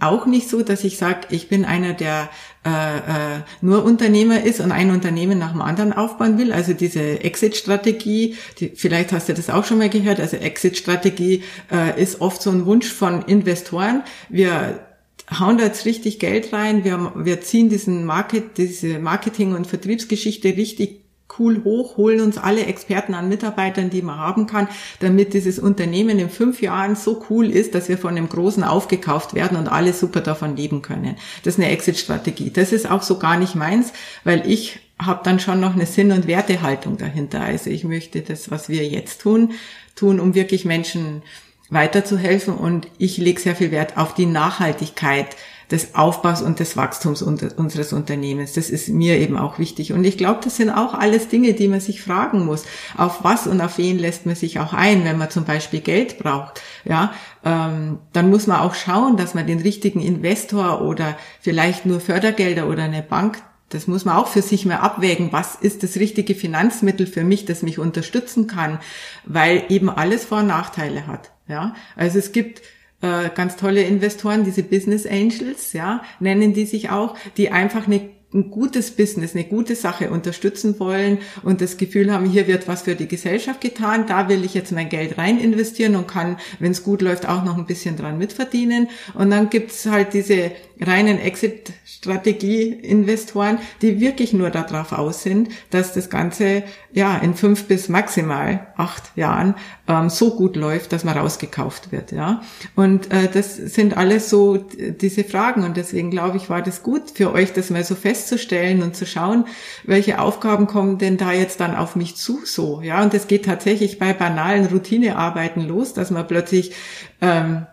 [0.00, 2.28] auch nicht so, dass ich sage, ich bin einer, der
[2.66, 6.52] äh, äh, nur Unternehmer ist und ein Unternehmen nach dem anderen aufbauen will.
[6.52, 10.20] Also diese Exit-Strategie, die, vielleicht hast du das auch schon mal gehört.
[10.20, 14.02] Also Exit-Strategie äh, ist oft so ein Wunsch von Investoren.
[14.28, 14.87] Wir
[15.30, 20.56] hauen da jetzt richtig Geld rein, wir, wir ziehen diesen Market, diese Marketing- und Vertriebsgeschichte
[20.56, 21.00] richtig
[21.38, 24.68] cool hoch, holen uns alle Experten an Mitarbeitern, die man haben kann,
[25.00, 29.34] damit dieses Unternehmen in fünf Jahren so cool ist, dass wir von einem Großen aufgekauft
[29.34, 31.16] werden und alle super davon leben können.
[31.44, 32.50] Das ist eine Exit-Strategie.
[32.50, 33.92] Das ist auch so gar nicht meins,
[34.24, 37.40] weil ich habe dann schon noch eine Sinn- und Wertehaltung dahinter.
[37.40, 39.52] Also ich möchte das, was wir jetzt tun,
[39.94, 41.22] tun, um wirklich Menschen
[41.70, 45.36] weiterzuhelfen und ich lege sehr viel Wert auf die Nachhaltigkeit
[45.70, 48.54] des Aufbaus und des Wachstums unseres Unternehmens.
[48.54, 49.92] Das ist mir eben auch wichtig.
[49.92, 52.64] Und ich glaube, das sind auch alles Dinge, die man sich fragen muss.
[52.96, 56.18] Auf was und auf wen lässt man sich auch ein, wenn man zum Beispiel Geld
[56.18, 56.62] braucht?
[56.86, 57.12] Ja,
[57.44, 62.66] ähm, dann muss man auch schauen, dass man den richtigen Investor oder vielleicht nur Fördergelder
[62.68, 65.28] oder eine Bank das muss man auch für sich mal abwägen.
[65.30, 68.78] Was ist das richtige Finanzmittel für mich, das mich unterstützen kann?
[69.24, 71.32] Weil eben alles Vor- und Nachteile hat.
[71.48, 72.62] Ja, also es gibt
[73.00, 78.17] äh, ganz tolle Investoren, diese Business Angels, ja, nennen die sich auch, die einfach eine
[78.34, 82.82] ein gutes Business, eine gute Sache unterstützen wollen und das Gefühl haben, hier wird was
[82.82, 86.72] für die Gesellschaft getan, da will ich jetzt mein Geld rein investieren und kann, wenn
[86.72, 88.88] es gut läuft, auch noch ein bisschen dran mitverdienen.
[89.14, 96.10] Und dann gibt's halt diese reinen Exit-Strategie-Investoren, die wirklich nur darauf aus sind, dass das
[96.10, 99.56] Ganze ja in fünf bis maximal acht Jahren
[99.88, 102.12] ähm, so gut läuft, dass man rausgekauft wird.
[102.12, 102.42] Ja,
[102.76, 107.10] und äh, das sind alles so diese Fragen und deswegen glaube ich, war das gut
[107.14, 109.46] für euch, das mal so festzustellen und zu schauen,
[109.84, 112.80] welche Aufgaben kommen denn da jetzt dann auf mich zu so.
[112.82, 116.72] Ja, und es geht tatsächlich bei banalen Routinearbeiten los, dass man plötzlich
[117.20, 117.66] ähm,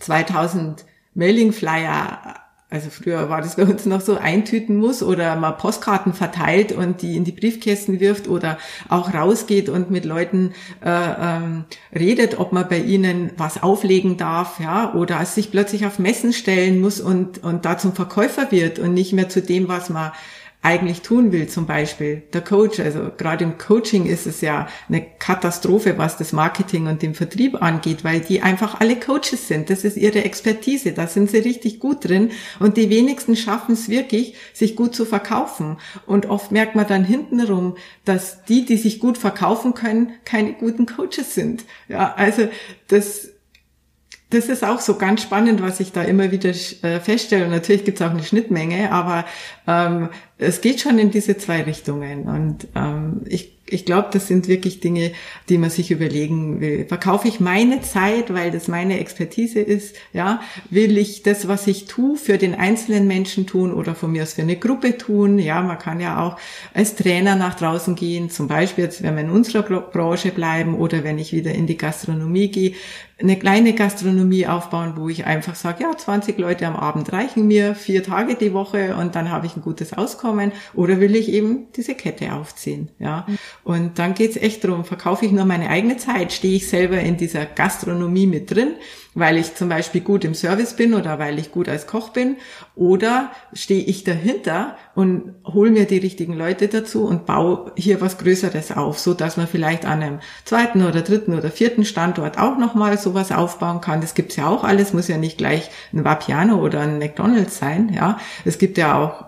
[0.00, 2.36] 2000 Mailing-Flyer
[2.70, 7.02] also früher war das bei uns noch so, eintüten muss oder mal Postkarten verteilt und
[7.02, 10.52] die in die Briefkästen wirft oder auch rausgeht und mit Leuten
[10.84, 15.98] äh, ähm, redet, ob man bei ihnen was auflegen darf, ja, oder sich plötzlich auf
[15.98, 19.90] Messen stellen muss und, und da zum Verkäufer wird und nicht mehr zu dem, was
[19.90, 20.12] man
[20.62, 22.80] eigentlich tun will, zum Beispiel der Coach.
[22.80, 27.62] Also gerade im Coaching ist es ja eine Katastrophe, was das Marketing und den Vertrieb
[27.62, 29.70] angeht, weil die einfach alle Coaches sind.
[29.70, 30.92] Das ist ihre Expertise.
[30.92, 32.32] Da sind sie richtig gut drin.
[32.58, 35.78] Und die wenigsten schaffen es wirklich, sich gut zu verkaufen.
[36.04, 40.84] Und oft merkt man dann hintenrum, dass die, die sich gut verkaufen können, keine guten
[40.84, 41.64] Coaches sind.
[41.88, 42.48] Ja, also
[42.88, 43.30] das,
[44.30, 47.48] das ist auch so ganz spannend, was ich da immer wieder äh, feststelle.
[47.48, 49.24] Natürlich gibt es auch eine Schnittmenge, aber
[49.70, 52.24] ähm, es geht schon in diese zwei Richtungen.
[52.24, 55.12] Und ähm, ich ich glaube, das sind wirklich Dinge,
[55.48, 56.86] die man sich überlegen will.
[56.86, 59.96] Verkaufe ich meine Zeit, weil das meine Expertise ist?
[60.12, 64.24] Ja, will ich das, was ich tue, für den einzelnen Menschen tun oder von mir
[64.24, 65.38] aus für eine Gruppe tun?
[65.38, 66.36] Ja, man kann ja auch
[66.74, 68.30] als Trainer nach draußen gehen.
[68.30, 71.76] Zum Beispiel jetzt, wenn wir in unserer Branche bleiben oder wenn ich wieder in die
[71.76, 72.74] Gastronomie gehe,
[73.20, 77.74] eine kleine Gastronomie aufbauen, wo ich einfach sage, ja, 20 Leute am Abend reichen mir,
[77.74, 80.52] vier Tage die Woche und dann habe ich ein gutes Auskommen.
[80.74, 82.88] Oder will ich eben diese Kette aufziehen?
[82.98, 83.26] Ja.
[83.62, 87.16] Und dann geht's echt darum, verkaufe ich nur meine eigene Zeit, stehe ich selber in
[87.16, 88.72] dieser Gastronomie mit drin,
[89.14, 92.36] weil ich zum Beispiel gut im Service bin oder weil ich gut als Koch bin?
[92.76, 98.18] Oder stehe ich dahinter und hole mir die richtigen Leute dazu und baue hier was
[98.18, 102.56] Größeres auf, so dass man vielleicht an einem zweiten oder dritten oder vierten Standort auch
[102.56, 104.00] nochmal sowas aufbauen kann.
[104.00, 107.92] Das gibt's ja auch alles, muss ja nicht gleich ein Vapiano oder ein McDonald's sein,
[107.92, 108.18] ja.
[108.44, 109.24] Es gibt ja auch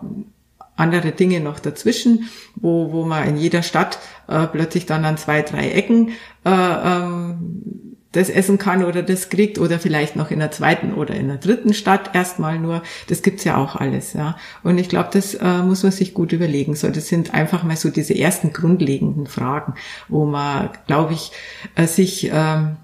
[0.77, 5.43] andere Dinge noch dazwischen, wo, wo man in jeder Stadt äh, plötzlich dann an zwei,
[5.43, 6.11] drei Ecken
[6.45, 7.82] äh, ähm,
[8.13, 11.39] das essen kann oder das kriegt oder vielleicht noch in der zweiten oder in der
[11.39, 12.83] dritten Stadt erstmal nur.
[13.09, 14.37] Das gibt's ja auch alles, ja.
[14.63, 16.77] Und ich glaube, das äh, muss man sich gut überlegen.
[16.77, 19.75] So, das sind einfach mal so diese ersten grundlegenden Fragen,
[20.09, 21.33] wo man, glaube ich,
[21.75, 22.77] äh, sich ähm,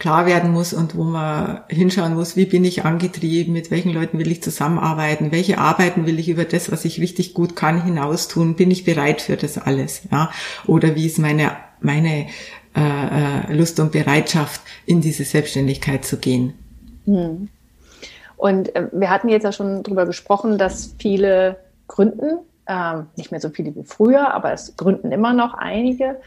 [0.00, 4.18] klar werden muss und wo man hinschauen muss, wie bin ich angetrieben, mit welchen Leuten
[4.18, 8.26] will ich zusammenarbeiten, welche Arbeiten will ich über das, was ich richtig gut kann, hinaus
[8.26, 10.30] tun, bin ich bereit für das alles, ja,
[10.66, 12.26] oder wie ist meine meine
[12.78, 16.54] äh, äh, Lust und Bereitschaft, in diese Selbstständigkeit zu gehen.
[17.06, 17.48] Hm.
[18.36, 21.56] Und äh, wir hatten jetzt ja schon darüber gesprochen, dass viele
[21.88, 22.38] gründen,
[22.68, 26.20] ähm, nicht mehr so viele wie früher, aber es gründen immer noch einige.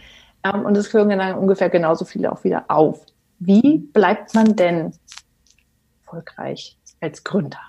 [0.44, 3.06] Ähm, und es hören dann ungefähr genauso viele auch wieder auf.
[3.40, 4.92] Wie bleibt man denn
[6.04, 7.62] erfolgreich als Gründer?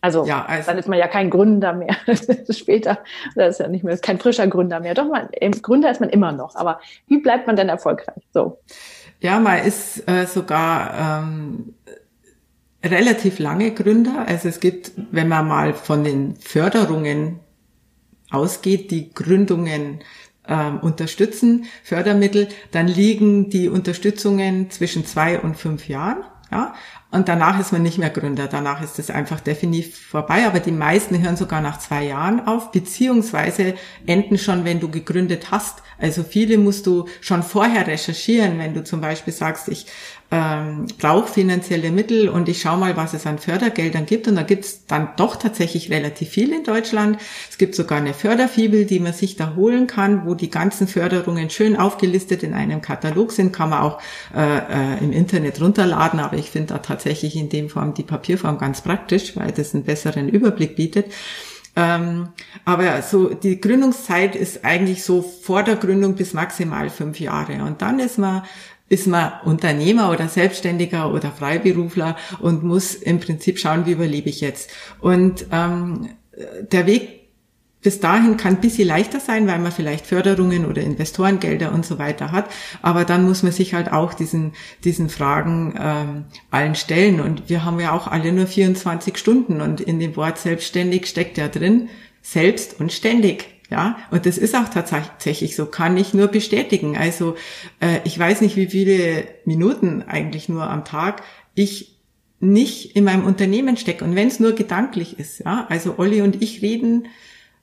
[0.00, 1.94] Also, ja, also dann ist man ja kein Gründer mehr
[2.50, 2.98] später.
[3.34, 4.94] Das ist ja nicht mehr, ist kein frischer Gründer mehr.
[4.94, 5.28] Doch, man,
[5.62, 6.56] Gründer ist man immer noch.
[6.56, 8.22] Aber wie bleibt man denn erfolgreich?
[8.32, 8.58] So.
[9.20, 11.74] Ja, man ist äh, sogar ähm,
[12.82, 14.24] relativ lange Gründer.
[14.26, 17.40] Also es gibt, wenn man mal von den Förderungen
[18.30, 20.00] ausgeht, die Gründungen
[20.48, 26.24] ähm, unterstützen, Fördermittel, dann liegen die Unterstützungen zwischen zwei und fünf Jahren.
[26.50, 26.74] Ja,
[27.12, 28.46] und danach ist man nicht mehr Gründer.
[28.46, 30.46] Danach ist es einfach definitiv vorbei.
[30.46, 33.74] Aber die meisten hören sogar nach zwei Jahren auf, beziehungsweise
[34.06, 35.82] enden schon, wenn du gegründet hast.
[35.98, 39.86] Also viele musst du schon vorher recherchieren, wenn du zum Beispiel sagst, ich
[40.32, 44.28] ähm, brauche finanzielle Mittel und ich schaue mal, was es an Fördergeldern gibt.
[44.28, 47.18] Und da gibt es dann doch tatsächlich relativ viel in Deutschland.
[47.50, 51.50] Es gibt sogar eine Förderfibel, die man sich da holen kann, wo die ganzen Förderungen
[51.50, 53.52] schön aufgelistet in einem Katalog sind.
[53.52, 54.00] Kann man auch
[54.36, 58.58] äh, äh, im Internet runterladen, aber ich finde da tatsächlich in dem Form die Papierform
[58.58, 61.06] ganz praktisch, weil das einen besseren Überblick bietet.
[61.76, 62.30] Ähm,
[62.64, 67.62] aber so die Gründungszeit ist eigentlich so vor der Gründung bis maximal fünf Jahre.
[67.64, 68.42] Und dann ist man
[68.90, 74.42] ist man Unternehmer oder Selbstständiger oder Freiberufler und muss im Prinzip schauen, wie überlebe ich
[74.42, 74.70] jetzt.
[75.00, 76.10] Und ähm,
[76.72, 77.20] der Weg
[77.82, 81.98] bis dahin kann ein bisschen leichter sein, weil man vielleicht Förderungen oder Investorengelder und so
[81.98, 82.50] weiter hat.
[82.82, 84.52] Aber dann muss man sich halt auch diesen,
[84.84, 87.20] diesen Fragen ähm, allen stellen.
[87.20, 89.60] Und wir haben ja auch alle nur 24 Stunden.
[89.60, 91.88] Und in dem Wort selbstständig steckt ja drin,
[92.22, 93.59] selbst und ständig.
[93.70, 96.96] Ja, und das ist auch tatsächlich so, kann ich nur bestätigen.
[96.96, 97.36] Also
[97.78, 101.22] äh, ich weiß nicht, wie viele Minuten eigentlich nur am Tag
[101.54, 101.96] ich
[102.40, 104.04] nicht in meinem Unternehmen stecke.
[104.04, 107.06] Und wenn es nur gedanklich ist, ja, also Olli und ich reden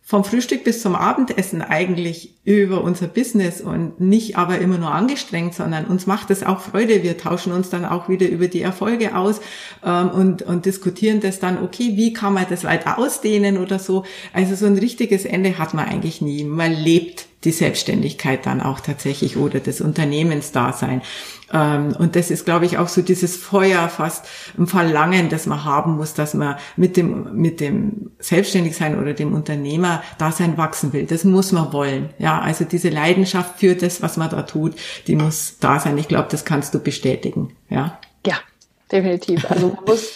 [0.09, 5.53] vom Frühstück bis zum Abendessen eigentlich über unser Business und nicht aber immer nur angestrengt,
[5.53, 7.03] sondern uns macht es auch Freude.
[7.03, 9.41] Wir tauschen uns dann auch wieder über die Erfolge aus
[9.83, 14.05] ähm, und, und diskutieren das dann, okay, wie kann man das weiter ausdehnen oder so.
[14.31, 16.45] Also so ein richtiges Ende hat man eigentlich nie.
[16.45, 21.01] Man lebt die Selbstständigkeit dann auch tatsächlich oder das Unternehmensdasein.
[21.53, 24.25] Ähm, und das ist, glaube ich, auch so dieses Feuer, fast
[24.57, 29.33] ein Verlangen, das man haben muss, dass man mit dem, mit dem Selbstständigsein oder dem
[29.33, 31.05] Unternehmer-Dasein wachsen will.
[31.05, 32.09] Das muss man wollen.
[32.17, 35.97] Ja, also diese Leidenschaft für das, was man da tut, die muss da sein.
[35.97, 37.55] Ich glaube, das kannst du bestätigen.
[37.69, 37.99] Ja.
[38.25, 38.39] Ja,
[38.91, 39.49] definitiv.
[39.49, 40.11] Also man muss,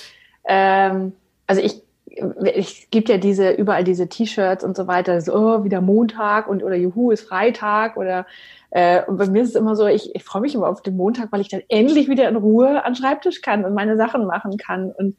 [0.45, 1.13] ähm,
[1.45, 1.81] also ich
[2.15, 6.63] es gibt ja diese, überall diese T-Shirts und so weiter, so, oh, wieder Montag und
[6.63, 8.25] oder Juhu ist Freitag oder
[8.71, 10.97] äh, und bei mir ist es immer so, ich, ich freue mich immer auf den
[10.97, 14.57] Montag, weil ich dann endlich wieder in Ruhe an Schreibtisch kann und meine Sachen machen
[14.57, 15.15] kann und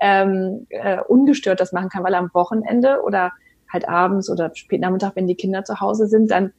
[0.00, 3.32] ähm, äh, ungestört das machen kann, weil am Wochenende oder
[3.72, 6.52] halt abends oder spät Nachmittag, wenn die Kinder zu Hause sind, dann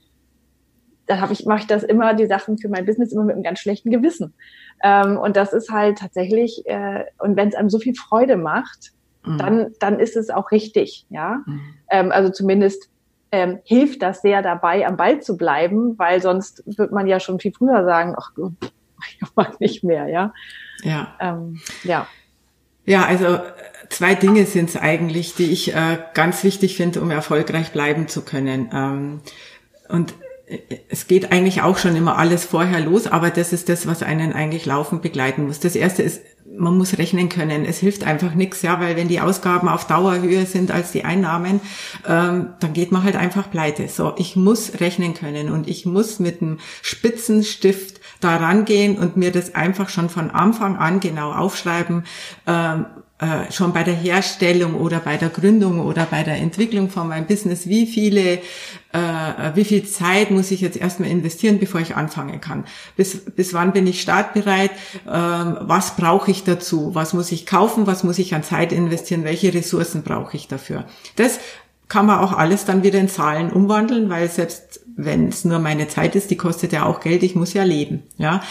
[1.05, 3.43] dann habe ich mache ich das immer die Sachen für mein Business immer mit einem
[3.43, 4.33] ganz schlechten Gewissen.
[4.83, 8.91] Ähm, und das ist halt tatsächlich äh, und wenn es einem so viel Freude macht,
[9.33, 9.37] mhm.
[9.37, 11.41] dann dann ist es auch richtig, ja.
[11.45, 11.61] Mhm.
[11.89, 12.89] Ähm, also zumindest
[13.31, 17.39] ähm, hilft das sehr dabei, am Ball zu bleiben, weil sonst wird man ja schon
[17.39, 18.31] viel früher sagen, ach,
[19.19, 20.33] ich mag nicht mehr, ja.
[20.83, 21.15] Ja.
[21.19, 22.07] Ähm, ja.
[22.85, 23.39] Ja, also
[23.89, 28.21] zwei Dinge sind es eigentlich, die ich äh, ganz wichtig finde, um erfolgreich bleiben zu
[28.23, 28.69] können.
[28.73, 29.19] Ähm,
[29.89, 30.13] und
[30.47, 30.59] äh,
[30.89, 34.31] es geht eigentlich auch schon immer alles vorher los, aber das ist das, was einen
[34.31, 35.59] eigentlich laufend begleiten muss.
[35.59, 36.21] Das erste ist
[36.55, 37.65] man muss rechnen können.
[37.65, 41.03] Es hilft einfach nichts, ja, weil wenn die Ausgaben auf Dauer höher sind als die
[41.03, 41.59] Einnahmen,
[42.07, 43.87] ähm, dann geht man halt einfach pleite.
[43.87, 49.31] So, ich muss rechnen können und ich muss mit einem Spitzenstift daran gehen und mir
[49.31, 52.03] das einfach schon von Anfang an genau aufschreiben,
[52.45, 52.85] ähm,
[53.19, 57.25] äh, schon bei der Herstellung oder bei der Gründung oder bei der Entwicklung von meinem
[57.25, 58.37] Business, wie viele,
[58.93, 62.65] äh, wie viel Zeit muss ich jetzt erstmal investieren, bevor ich anfangen kann?
[62.95, 64.69] Bis, bis wann bin ich startbereit?
[65.11, 66.93] Ähm, was brauche ich dazu?
[66.93, 67.87] Was muss ich kaufen?
[67.87, 69.23] Was muss ich an Zeit investieren?
[69.23, 70.85] Welche Ressourcen brauche ich dafür?
[71.15, 71.39] Das
[71.87, 74.66] kann man auch alles dann wieder in Zahlen umwandeln, weil selbst
[74.97, 78.03] wenn es nur meine Zeit ist, die kostet ja auch Geld, ich muss ja leben,
[78.17, 78.41] ja.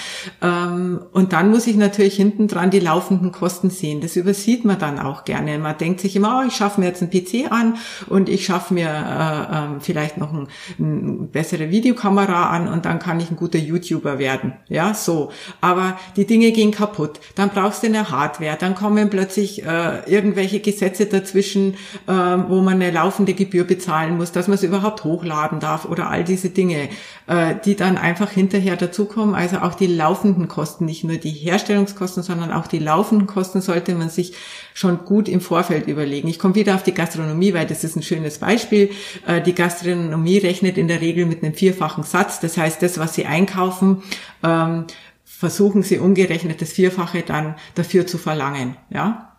[0.40, 4.00] Ähm, und dann muss ich natürlich hinten dran die laufenden Kosten sehen.
[4.00, 5.58] Das übersieht man dann auch gerne.
[5.58, 7.74] Man denkt sich immer, oh, ich schaffe mir jetzt einen PC an
[8.08, 10.46] und ich schaffe mir äh, äh, vielleicht noch eine
[10.78, 15.30] ein bessere Videokamera an und dann kann ich ein guter YouTuber werden, ja, so.
[15.60, 17.20] Aber die Dinge gehen kaputt.
[17.34, 21.74] Dann brauchst du eine Hardware, dann kommen plötzlich äh, irgendwelche Gesetze dazwischen,
[22.06, 26.10] äh, wo man eine laufende Gebühr bezahlen muss, dass man es überhaupt hochladen darf oder
[26.10, 26.88] all die diese Dinge,
[27.26, 29.34] äh, die dann einfach hinterher dazukommen.
[29.34, 33.94] Also auch die laufenden Kosten, nicht nur die Herstellungskosten, sondern auch die laufenden Kosten sollte
[33.94, 34.34] man sich
[34.74, 36.28] schon gut im Vorfeld überlegen.
[36.28, 38.90] Ich komme wieder auf die Gastronomie, weil das ist ein schönes Beispiel.
[39.26, 42.40] Äh, die Gastronomie rechnet in der Regel mit einem vierfachen Satz.
[42.40, 44.02] Das heißt, das, was sie einkaufen,
[44.42, 44.84] ähm,
[45.24, 48.76] versuchen sie umgerechnet das Vierfache dann dafür zu verlangen.
[48.90, 49.35] Ja,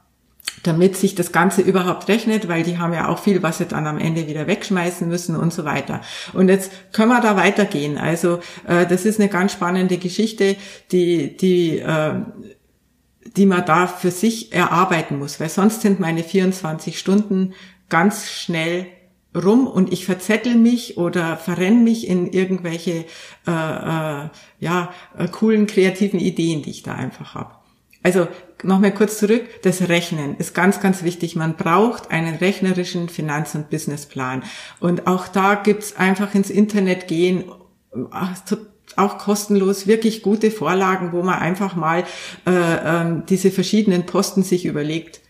[0.63, 3.87] damit sich das Ganze überhaupt rechnet, weil die haben ja auch viel, was sie dann
[3.87, 6.01] am Ende wieder wegschmeißen müssen und so weiter.
[6.33, 7.97] Und jetzt können wir da weitergehen.
[7.97, 10.55] Also äh, das ist eine ganz spannende Geschichte,
[10.91, 12.15] die, die, äh,
[13.35, 17.53] die man da für sich erarbeiten muss, weil sonst sind meine 24 Stunden
[17.89, 18.87] ganz schnell
[19.35, 23.05] rum und ich verzettel mich oder verrenne mich in irgendwelche
[23.45, 27.51] äh, äh, ja äh, coolen kreativen Ideen, die ich da einfach habe.
[28.03, 28.27] Also
[28.63, 31.35] nochmal kurz zurück, das Rechnen ist ganz, ganz wichtig.
[31.35, 34.43] Man braucht einen rechnerischen Finanz- und Businessplan.
[34.79, 37.45] Und auch da gibt's einfach ins Internet gehen,
[38.95, 42.03] auch kostenlos, wirklich gute Vorlagen, wo man einfach mal
[42.45, 45.21] äh, äh, diese verschiedenen Posten sich überlegt,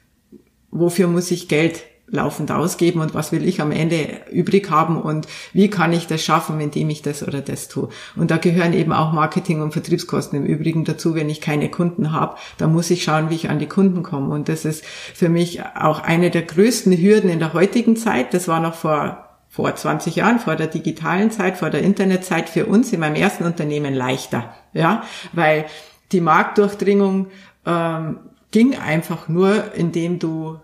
[0.72, 5.28] wofür muss ich Geld laufend ausgeben und was will ich am Ende übrig haben und
[5.54, 7.90] wie kann ich das schaffen, indem ich das oder das tue.
[8.16, 12.14] Und da gehören eben auch Marketing- und Vertriebskosten im Übrigen dazu, wenn ich keine Kunden
[12.14, 12.38] habe.
[12.58, 14.34] Da muss ich schauen, wie ich an die Kunden komme.
[14.34, 18.34] Und das ist für mich auch eine der größten Hürden in der heutigen Zeit.
[18.34, 22.68] Das war noch vor vor 20 Jahren, vor der digitalen Zeit, vor der Internetzeit für
[22.68, 25.02] uns in meinem ersten Unternehmen leichter, ja,
[25.34, 25.66] weil
[26.12, 27.28] die Marktdurchdringung
[27.66, 28.20] ähm,
[28.52, 30.60] ging einfach nur, indem du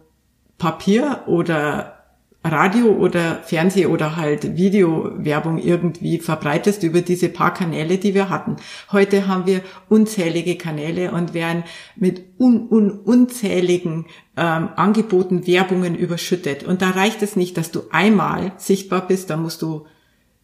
[0.63, 2.05] Papier oder
[2.41, 8.55] Radio oder Fernseh oder halt Videowerbung irgendwie verbreitest über diese paar Kanäle, die wir hatten.
[8.89, 11.65] Heute haben wir unzählige Kanäle und werden
[11.97, 14.05] mit un, un, unzähligen
[14.37, 16.63] ähm, Angeboten, Werbungen überschüttet.
[16.63, 19.85] Und da reicht es nicht, dass du einmal sichtbar bist, da musst du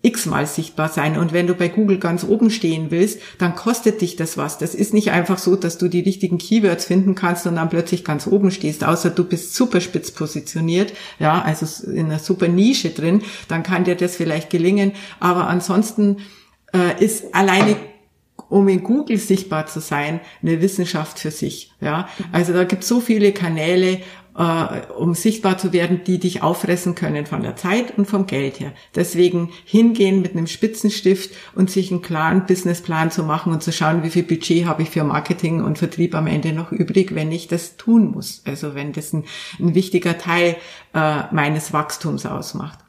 [0.01, 1.17] x-mal sichtbar sein.
[1.17, 4.57] Und wenn du bei Google ganz oben stehen willst, dann kostet dich das was.
[4.57, 8.05] Das ist nicht einfach so, dass du die richtigen Keywords finden kannst und dann plötzlich
[8.05, 12.91] ganz oben stehst, außer du bist super spitz positioniert, ja, also in einer super Nische
[12.91, 14.93] drin, dann kann dir das vielleicht gelingen.
[15.19, 16.17] Aber ansonsten
[16.73, 17.75] äh, ist alleine
[18.49, 21.71] um in Google sichtbar zu sein, eine Wissenschaft für sich.
[21.81, 23.99] Ja, also da gibt es so viele Kanäle
[24.39, 28.61] äh, um sichtbar zu werden, die dich auffressen können von der Zeit und vom Geld
[28.61, 28.71] her.
[28.95, 34.01] Deswegen hingehen mit einem Spitzenstift und sich einen klaren Businessplan zu machen und zu schauen,
[34.01, 37.49] wie viel Budget habe ich für Marketing und Vertrieb am Ende noch übrig, wenn ich
[37.49, 38.41] das tun muss.
[38.45, 39.25] Also wenn das ein,
[39.59, 40.55] ein wichtiger Teil
[40.93, 42.79] äh, meines Wachstums ausmacht.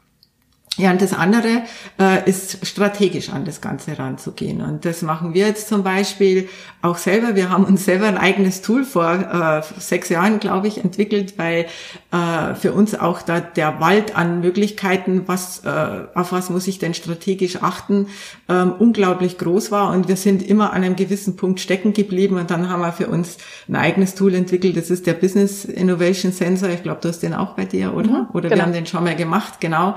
[0.77, 1.63] Ja, und das andere
[1.99, 4.61] äh, ist strategisch an das Ganze ranzugehen.
[4.61, 6.47] Und das machen wir jetzt zum Beispiel
[6.81, 7.35] auch selber.
[7.35, 11.65] Wir haben uns selber ein eigenes Tool vor äh, sechs Jahren, glaube ich, entwickelt, weil
[12.13, 16.79] äh, für uns auch da der Wald an Möglichkeiten, was, äh, auf was muss ich
[16.79, 18.07] denn strategisch achten,
[18.47, 19.91] ähm, unglaublich groß war.
[19.91, 22.37] Und wir sind immer an einem gewissen Punkt stecken geblieben.
[22.37, 24.77] Und dann haben wir für uns ein eigenes Tool entwickelt.
[24.77, 26.69] Das ist der Business Innovation Sensor.
[26.69, 28.09] Ich glaube, du hast den auch bei dir, oder?
[28.09, 28.55] Mhm, oder genau.
[28.55, 29.95] wir haben den schon mal gemacht, genau.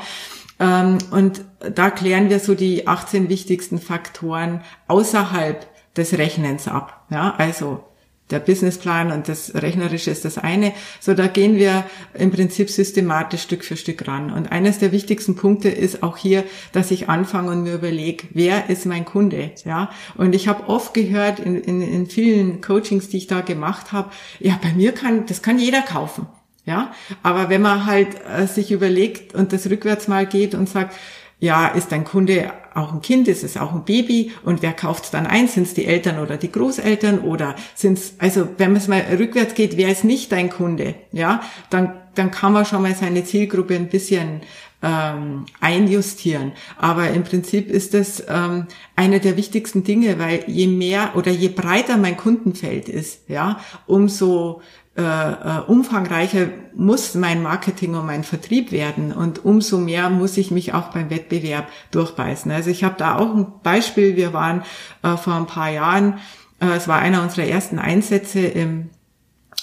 [0.61, 7.07] Ähm, und da klären wir so die 18 wichtigsten Faktoren außerhalb des Rechnens ab.
[7.11, 7.85] Ja, also
[8.31, 10.73] der Businessplan und das Rechnerische ist das eine.
[10.99, 14.33] So, da gehen wir im Prinzip systematisch Stück für Stück ran.
[14.33, 18.71] Und eines der wichtigsten Punkte ist auch hier, dass ich anfange und mir überlege, wer
[18.71, 19.53] ist mein Kunde?
[19.65, 23.93] Ja, und ich habe oft gehört in, in, in vielen Coachings, die ich da gemacht
[23.93, 26.27] habe, ja, bei mir kann, das kann jeder kaufen.
[26.67, 30.95] Ja, aber wenn man halt äh, sich überlegt und das rückwärts mal geht und sagt,
[31.39, 35.05] ja, ist dein Kunde auch ein Kind, ist es auch ein Baby und wer kauft
[35.05, 35.47] es dann ein?
[35.47, 39.03] Sind es die Eltern oder die Großeltern oder sind es, also wenn man es mal
[39.19, 40.95] rückwärts geht, wer ist nicht dein Kunde?
[41.13, 44.41] Ja, dann, dann kann man schon mal seine Zielgruppe ein bisschen
[44.83, 46.53] ähm, einjustieren.
[46.79, 48.67] Aber im Prinzip ist das ähm,
[48.97, 54.63] eine der wichtigsten Dinge, weil je mehr oder je breiter mein Kundenfeld ist, ja, umso
[54.97, 60.53] äh, äh, umfangreicher muss mein Marketing und mein Vertrieb werden und umso mehr muss ich
[60.53, 62.53] mich auch beim Wettbewerb durchbeißen.
[62.53, 64.15] Also ich habe da auch ein Beispiel.
[64.15, 64.63] Wir waren
[65.03, 66.19] äh, vor ein paar Jahren,
[66.61, 68.91] äh, es war einer unserer ersten Einsätze im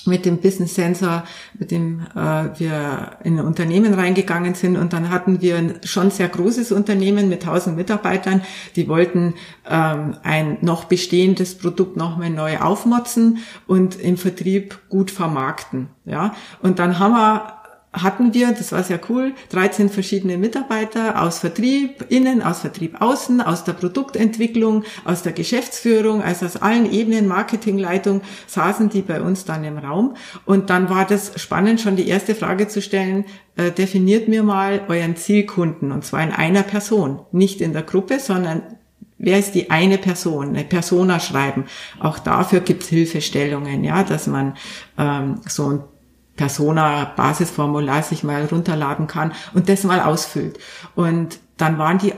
[0.06, 1.24] mit dem Business Sensor,
[1.58, 6.12] mit dem äh, wir in ein Unternehmen reingegangen sind und dann hatten wir ein schon
[6.12, 8.42] sehr großes Unternehmen mit 1000 Mitarbeitern,
[8.76, 9.36] die wollten
[9.70, 15.88] ähm, ein noch bestehendes Produkt nochmal neu aufmotzen und im Vertrieb gut vermarkten.
[16.06, 17.61] Ja, und dann haben wir
[17.94, 23.42] hatten wir, das war sehr cool, 13 verschiedene Mitarbeiter aus Vertrieb innen, aus Vertrieb außen,
[23.42, 29.44] aus der Produktentwicklung, aus der Geschäftsführung, also aus allen Ebenen, Marketingleitung, saßen die bei uns
[29.44, 30.16] dann im Raum.
[30.46, 33.26] Und dann war das spannend, schon die erste Frage zu stellen,
[33.58, 38.20] äh, definiert mir mal euren Zielkunden, und zwar in einer Person, nicht in der Gruppe,
[38.20, 38.64] sondern
[39.24, 40.50] Wer ist die eine Person?
[40.50, 41.66] Eine Persona schreiben.
[42.00, 44.56] Auch dafür gibt's Hilfestellungen, ja, dass man
[44.98, 45.84] ähm, so ein
[46.36, 50.60] Persona-Basisformular sich mal runterladen kann und das mal ausfüllt.
[50.96, 52.14] Und dann waren die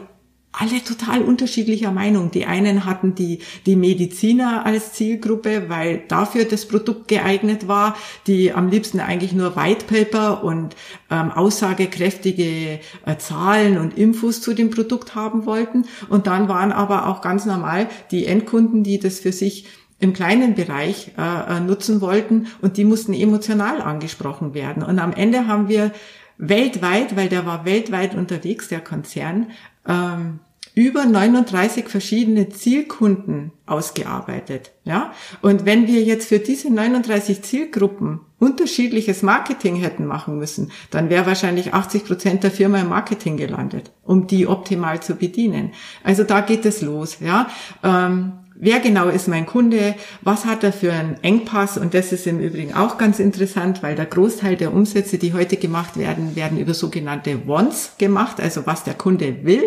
[0.53, 2.29] alle total unterschiedlicher Meinung.
[2.29, 7.95] Die einen hatten die, die Mediziner als Zielgruppe, weil dafür das Produkt geeignet war,
[8.27, 10.75] die am liebsten eigentlich nur White Paper und
[11.09, 15.85] ähm, aussagekräftige äh, Zahlen und Infos zu dem Produkt haben wollten.
[16.07, 19.65] Und dann waren aber auch ganz normal die Endkunden, die das für sich
[20.03, 24.83] im kleinen Bereich äh, äh, nutzen wollten und die mussten emotional angesprochen werden.
[24.83, 25.91] Und am Ende haben wir
[26.37, 29.51] weltweit, weil der war weltweit unterwegs, der Konzern,
[29.87, 30.39] ähm,
[30.75, 34.71] über 39 verschiedene Zielkunden ausgearbeitet.
[34.83, 35.13] Ja?
[35.41, 41.27] Und wenn wir jetzt für diese 39 Zielgruppen unterschiedliches Marketing hätten machen müssen, dann wäre
[41.27, 45.71] wahrscheinlich 80 Prozent der Firma im Marketing gelandet, um die optimal zu bedienen.
[46.03, 47.19] Also da geht es los.
[47.21, 47.47] Ja?
[47.83, 51.77] Ähm, wer genau ist mein Kunde, was hat er für einen Engpass?
[51.77, 55.57] Und das ist im Übrigen auch ganz interessant, weil der Großteil der Umsätze, die heute
[55.57, 59.63] gemacht werden, werden über sogenannte Wants gemacht, also was der Kunde will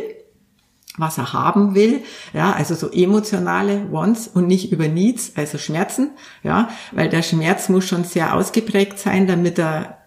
[0.99, 6.13] was er haben will, ja, also so emotionale Wants und nicht über Needs, also Schmerzen,
[6.43, 9.99] ja, weil der Schmerz muss schon sehr ausgeprägt sein, damit er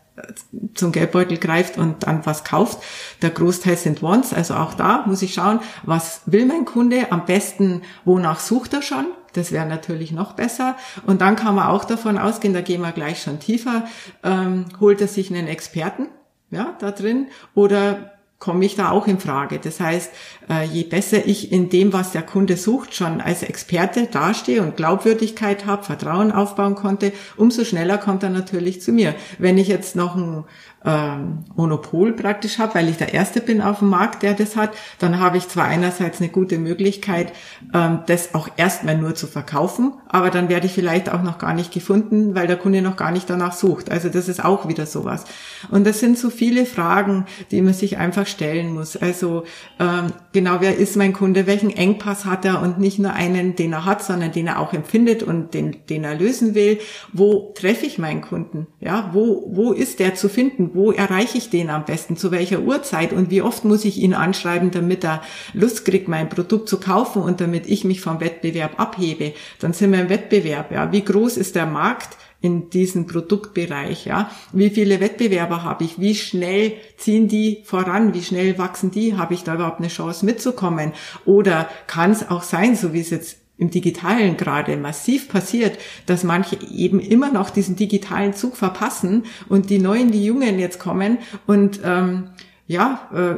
[0.73, 2.83] zum Geldbeutel greift und dann was kauft.
[3.21, 7.11] Der Großteil sind Wants, also auch da muss ich schauen, was will mein Kunde?
[7.11, 9.05] Am besten, wonach sucht er schon?
[9.33, 10.75] Das wäre natürlich noch besser.
[11.05, 13.85] Und dann kann man auch davon ausgehen, da gehen wir gleich schon tiefer,
[14.23, 16.07] ähm, holt er sich einen Experten,
[16.49, 19.59] ja, da drin, oder komme ich da auch in Frage.
[19.59, 20.11] Das heißt,
[20.49, 24.77] äh, je besser ich in dem, was der Kunde sucht, schon als Experte dastehe und
[24.77, 29.13] Glaubwürdigkeit habe, Vertrauen aufbauen konnte, umso schneller kommt er natürlich zu mir.
[29.37, 30.45] Wenn ich jetzt noch ein
[30.85, 34.71] ähm, Monopol praktisch habe, weil ich der Erste bin auf dem Markt, der das hat,
[34.99, 37.33] dann habe ich zwar einerseits eine gute Möglichkeit,
[37.73, 41.53] ähm, das auch erstmal nur zu verkaufen, aber dann werde ich vielleicht auch noch gar
[41.53, 43.91] nicht gefunden, weil der Kunde noch gar nicht danach sucht.
[43.91, 45.25] Also das ist auch wieder sowas.
[45.69, 48.95] Und das sind so viele Fragen, die man sich einfach stellen muss.
[48.95, 49.43] Also
[49.79, 51.45] ähm, genau, wer ist mein Kunde?
[51.45, 52.61] Welchen Engpass hat er?
[52.61, 56.03] Und nicht nur einen, den er hat, sondern den er auch empfindet und den, den
[56.03, 56.79] er lösen will.
[57.11, 58.67] Wo treffe ich meinen Kunden?
[58.79, 60.68] Ja, wo, wo ist der zu finden?
[60.73, 62.17] Wo erreiche ich den am besten?
[62.17, 63.13] Zu welcher Uhrzeit?
[63.13, 65.21] Und wie oft muss ich ihn anschreiben, damit er
[65.53, 69.33] Lust kriegt, mein Produkt zu kaufen und damit ich mich vom Wettbewerb abhebe?
[69.59, 70.71] Dann sind wir im Wettbewerb.
[70.71, 72.17] Ja, wie groß ist der Markt?
[72.41, 74.31] in diesem Produktbereich, ja.
[74.53, 75.99] Wie viele Wettbewerber habe ich?
[75.99, 78.13] Wie schnell ziehen die voran?
[78.13, 79.17] Wie schnell wachsen die?
[79.17, 80.93] Habe ich da überhaupt eine Chance mitzukommen?
[81.25, 86.23] Oder kann es auch sein, so wie es jetzt im Digitalen gerade massiv passiert, dass
[86.23, 91.19] manche eben immer noch diesen digitalen Zug verpassen und die Neuen, die Jungen jetzt kommen
[91.45, 92.29] und ähm,
[92.67, 93.35] ja, äh,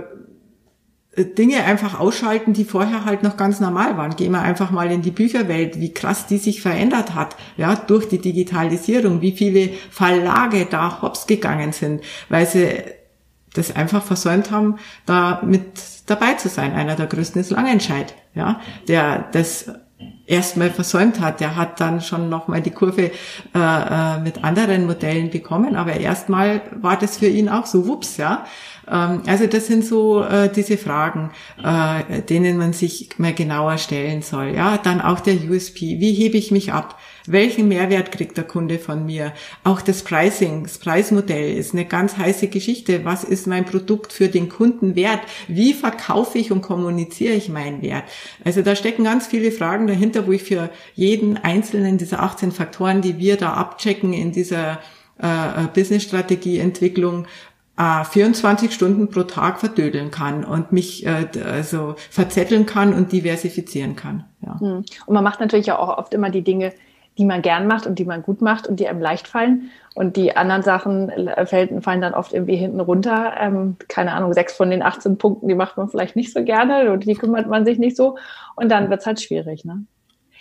[1.17, 4.15] Dinge einfach ausschalten, die vorher halt noch ganz normal waren.
[4.15, 8.07] Gehen wir einfach mal in die Bücherwelt, wie krass die sich verändert hat, ja, durch
[8.07, 12.69] die Digitalisierung, wie viele Verlage da hops gegangen sind, weil sie
[13.53, 15.63] das einfach versäumt haben, da mit
[16.05, 16.74] dabei zu sein.
[16.74, 19.69] Einer der größten ist Langenscheid, ja, der das
[20.26, 21.39] erstmal versäumt hat.
[21.39, 23.12] Der hat dann schon nochmal die Kurve äh,
[23.56, 28.45] äh, mit anderen Modellen bekommen, aber erstmal war das für ihn auch so, wups, ja.
[28.88, 31.32] Ähm, also das sind so äh, diese Fragen,
[31.64, 34.54] äh, denen man sich mal genauer stellen soll.
[34.56, 35.99] Ja, dann auch der USP.
[35.99, 36.97] Wie hebe ich mich ab?
[37.28, 39.34] Welchen Mehrwert kriegt der Kunde von mir?
[39.63, 43.05] Auch das Pricing, das Preismodell ist eine ganz heiße Geschichte.
[43.05, 45.22] Was ist mein Produkt für den Kunden wert?
[45.47, 48.03] Wie verkaufe ich und kommuniziere ich meinen Wert?
[48.43, 53.01] Also da stecken ganz viele Fragen dahinter, wo ich für jeden einzelnen dieser 18 Faktoren,
[53.01, 54.80] die wir da abchecken in dieser
[55.19, 57.28] äh, Business-Strategie-Entwicklung,
[57.78, 63.95] äh, 24 Stunden pro Tag verdödeln kann und mich äh, also verzetteln kann und diversifizieren
[63.95, 64.26] kann.
[64.45, 64.59] Ja.
[64.59, 64.86] Hm.
[65.05, 66.74] Und man macht natürlich auch oft immer die Dinge,
[67.18, 69.70] die man gern macht und die man gut macht und die einem leicht fallen.
[69.93, 73.34] Und die anderen Sachen äh, fallen, dann oft irgendwie hinten runter.
[73.39, 76.91] Ähm, keine Ahnung, sechs von den 18 Punkten, die macht man vielleicht nicht so gerne
[76.91, 78.18] und die kümmert man sich nicht so.
[78.55, 79.66] Und dann wird's halt schwierig.
[79.66, 79.86] Ne?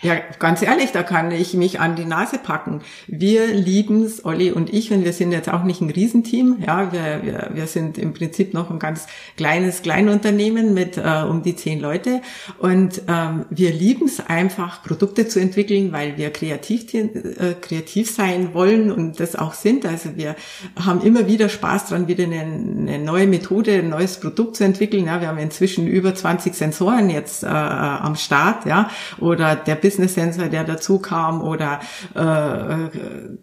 [0.02, 2.80] Ja, ganz ehrlich, da kann ich mich an die Nase packen.
[3.06, 6.56] Wir lieben's, Olli und ich, und wir sind jetzt auch nicht ein Riesenteam.
[6.66, 11.42] Ja, wir, wir, wir sind im Prinzip noch ein ganz kleines Kleinunternehmen mit äh, um
[11.42, 12.22] die zehn Leute.
[12.56, 18.90] Und ähm, wir lieben's einfach, Produkte zu entwickeln, weil wir kreativ, äh, kreativ sein wollen
[18.90, 19.84] und das auch sind.
[19.84, 20.34] Also wir
[20.82, 25.04] haben immer wieder Spaß dran, wieder eine, eine neue Methode, ein neues Produkt zu entwickeln.
[25.04, 28.88] Ja, wir haben inzwischen über 20 Sensoren jetzt äh, am Start, ja,
[29.18, 31.80] oder der Business Sensor, der dazu kam oder
[32.14, 32.96] äh,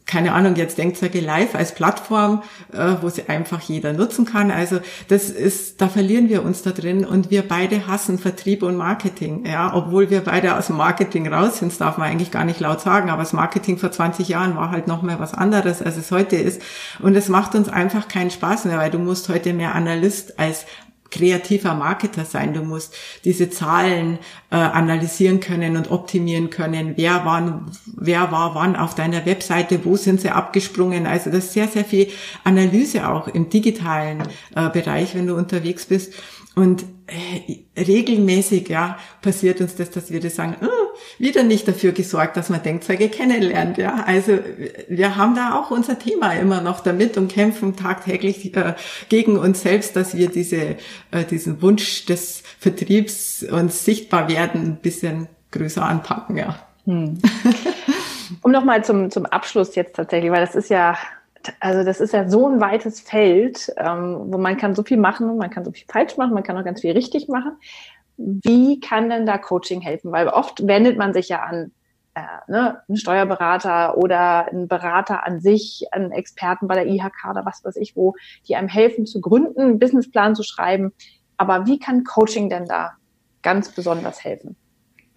[0.06, 2.42] keine Ahnung, jetzt Denkzeuge Live als Plattform,
[2.72, 4.50] äh, wo sie einfach jeder nutzen kann.
[4.50, 4.80] Also
[5.10, 9.46] das ist, da verlieren wir uns da drin und wir beide hassen Vertrieb und Marketing.
[9.46, 12.62] Ja, obwohl wir beide aus dem Marketing raus sind, das darf man eigentlich gar nicht
[12.62, 15.98] laut sagen, aber das Marketing vor 20 Jahren war halt noch mal was anderes, als
[15.98, 16.62] es heute ist.
[17.00, 20.66] Und es macht uns einfach keinen Spaß mehr, weil du musst heute mehr Analyst als
[21.10, 22.54] kreativer Marketer sein.
[22.54, 26.94] Du musst diese Zahlen äh, analysieren können und optimieren können.
[26.96, 31.06] Wer wann, wer war wann auf deiner Webseite, wo sind sie abgesprungen?
[31.06, 32.08] Also das ist sehr, sehr viel
[32.44, 34.24] Analyse auch im digitalen
[34.56, 36.14] äh, Bereich, wenn du unterwegs bist.
[36.58, 41.92] Und äh, regelmäßig, ja, passiert uns das, dass wir das sagen, oh, wieder nicht dafür
[41.92, 44.04] gesorgt, dass man Denkzeuge kennenlernt, ja.
[44.08, 44.40] Also
[44.90, 48.74] wir haben da auch unser Thema immer noch damit und kämpfen tagtäglich äh,
[49.08, 50.78] gegen uns selbst, dass wir diese,
[51.12, 56.60] äh, diesen Wunsch des Vertriebs und sichtbar werden ein bisschen größer anpacken, ja.
[56.86, 57.20] Hm.
[58.42, 60.98] Um nochmal zum, zum Abschluss jetzt tatsächlich, weil das ist ja
[61.60, 65.38] also das ist ja so ein weites Feld, ähm, wo man kann so viel machen,
[65.38, 67.54] man kann so viel falsch machen, man kann auch ganz viel richtig machen.
[68.18, 70.12] Wie kann denn da Coaching helfen?
[70.12, 71.72] Weil oft wendet man sich ja an
[72.16, 77.46] äh, ne, einen Steuerberater oder einen Berater an sich, einen Experten bei der IHK oder
[77.46, 78.16] was weiß ich wo,
[78.48, 80.94] die einem helfen zu gründen, einen Businessplan zu schreiben.
[81.38, 82.94] Aber wie kann Coaching denn da
[83.44, 84.56] ganz besonders helfen?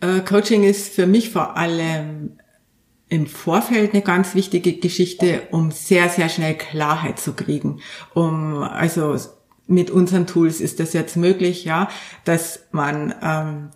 [0.00, 2.38] Äh, Coaching ist für mich vor allem
[3.10, 7.80] im Vorfeld eine ganz wichtige Geschichte, um sehr, sehr schnell Klarheit zu kriegen.
[8.14, 9.16] Um, also
[9.66, 11.88] mit unseren Tools ist das jetzt möglich, ja,
[12.24, 13.70] dass man ähm,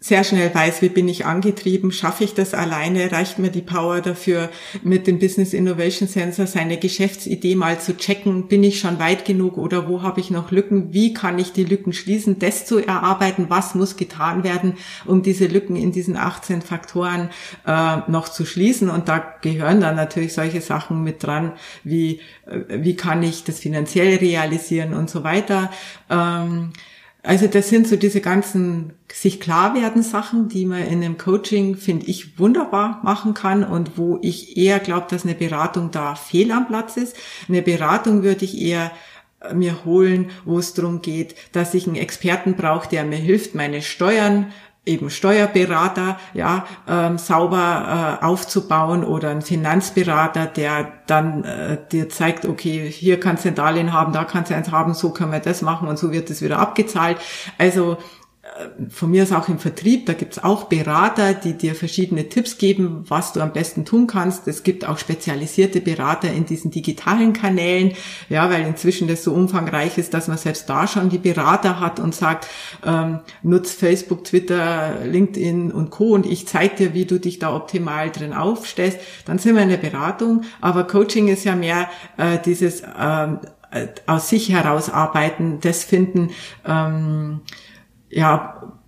[0.00, 4.00] sehr schnell weiß, wie bin ich angetrieben, schaffe ich das alleine, reicht mir die Power
[4.00, 4.48] dafür,
[4.84, 9.58] mit dem Business Innovation Sensor seine Geschäftsidee mal zu checken, bin ich schon weit genug
[9.58, 13.46] oder wo habe ich noch Lücken, wie kann ich die Lücken schließen, das zu erarbeiten,
[13.48, 14.74] was muss getan werden,
[15.04, 17.30] um diese Lücken in diesen 18 Faktoren
[17.66, 22.60] äh, noch zu schließen und da gehören dann natürlich solche Sachen mit dran, wie äh,
[22.68, 25.70] wie kann ich das finanziell realisieren und so weiter.
[26.08, 26.70] Ähm,
[27.22, 31.76] also das sind so diese ganzen sich klar werden Sachen, die man in einem Coaching,
[31.76, 36.52] finde ich, wunderbar machen kann und wo ich eher glaube, dass eine Beratung da fehl
[36.52, 37.16] am Platz ist.
[37.48, 38.92] Eine Beratung würde ich eher
[39.40, 43.54] äh, mir holen, wo es darum geht, dass ich einen Experten brauche, der mir hilft,
[43.54, 44.52] meine Steuern
[44.84, 52.46] eben Steuerberater ja ähm, sauber äh, aufzubauen oder ein Finanzberater, der dann äh, dir zeigt,
[52.46, 55.40] okay, hier kannst du ein Darlehen haben, da kannst du eins haben, so können wir
[55.40, 57.18] das machen und so wird es wieder abgezahlt.
[57.58, 57.98] Also
[58.90, 63.04] von mir ist auch im Vertrieb, da gibt's auch Berater, die dir verschiedene Tipps geben,
[63.08, 64.48] was du am besten tun kannst.
[64.48, 67.92] Es gibt auch spezialisierte Berater in diesen digitalen Kanälen,
[68.28, 72.00] ja, weil inzwischen das so umfangreich ist, dass man selbst da schon die Berater hat
[72.00, 72.46] und sagt,
[72.84, 76.14] ähm, nutz Facebook, Twitter, LinkedIn und Co.
[76.14, 78.98] und ich zeige dir, wie du dich da optimal drin aufstellst.
[79.24, 83.38] Dann sind wir in der Beratung, aber Coaching ist ja mehr äh, dieses ähm,
[83.70, 86.30] äh, aus sich heraus arbeiten, das finden,
[86.66, 87.40] ähm,
[88.10, 88.78] ja,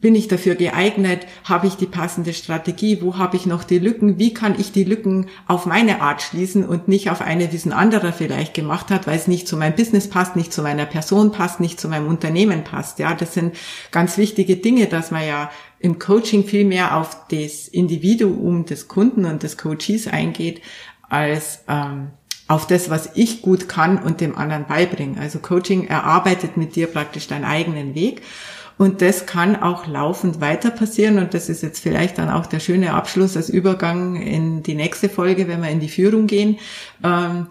[0.00, 1.26] bin ich dafür geeignet?
[1.44, 3.00] Habe ich die passende Strategie?
[3.00, 4.18] Wo habe ich noch die Lücken?
[4.18, 7.66] Wie kann ich die Lücken auf meine Art schließen und nicht auf eine, wie es
[7.66, 10.86] ein anderer vielleicht gemacht hat, weil es nicht zu meinem Business passt, nicht zu meiner
[10.86, 12.98] Person passt, nicht zu meinem Unternehmen passt?
[12.98, 13.56] Ja, das sind
[13.90, 15.50] ganz wichtige Dinge, dass man ja
[15.80, 20.60] im Coaching viel mehr auf das Individuum des Kunden und des Coaches eingeht,
[21.08, 22.10] als ähm,
[22.48, 25.18] auf das, was ich gut kann und dem anderen beibringen.
[25.18, 28.22] Also Coaching erarbeitet mit dir praktisch deinen eigenen Weg.
[28.78, 31.18] Und das kann auch laufend weiter passieren.
[31.18, 35.08] Und das ist jetzt vielleicht dann auch der schöne Abschluss als Übergang in die nächste
[35.08, 36.58] Folge, wenn wir in die Führung gehen.
[37.04, 37.48] Ähm,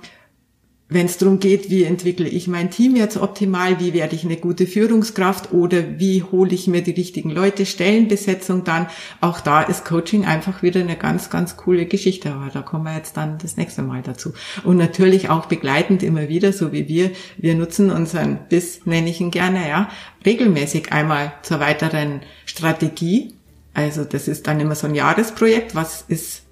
[0.89, 4.37] wenn es darum geht, wie entwickle ich mein Team jetzt optimal, wie werde ich eine
[4.37, 8.87] gute Führungskraft oder wie hole ich mir die richtigen Leute, Stellenbesetzung dann,
[9.19, 12.95] auch da ist Coaching einfach wieder eine ganz, ganz coole Geschichte, aber da kommen wir
[12.95, 14.33] jetzt dann das nächste Mal dazu.
[14.63, 19.19] Und natürlich auch begleitend immer wieder, so wie wir, wir nutzen unseren BIS, nenne ich
[19.19, 19.89] ihn gerne, ja,
[20.25, 23.33] regelmäßig einmal zur weiteren Strategie.
[23.73, 26.46] Also das ist dann immer so ein Jahresprojekt, was ist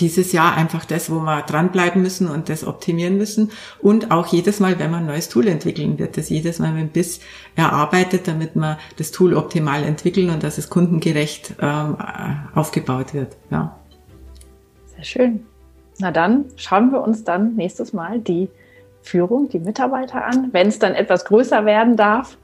[0.00, 3.50] dieses Jahr einfach das, wo wir dranbleiben müssen und das optimieren müssen.
[3.80, 6.92] Und auch jedes Mal, wenn man ein neues Tool entwickeln wird, das jedes Mal mit
[6.92, 7.20] BIS
[7.56, 11.96] erarbeitet, damit wir das Tool optimal entwickeln und dass es kundengerecht ähm,
[12.54, 13.36] aufgebaut wird.
[13.50, 13.76] Ja.
[14.86, 15.46] Sehr schön.
[15.98, 18.48] Na dann schauen wir uns dann nächstes Mal die
[19.02, 22.38] Führung, die Mitarbeiter an, wenn es dann etwas größer werden darf.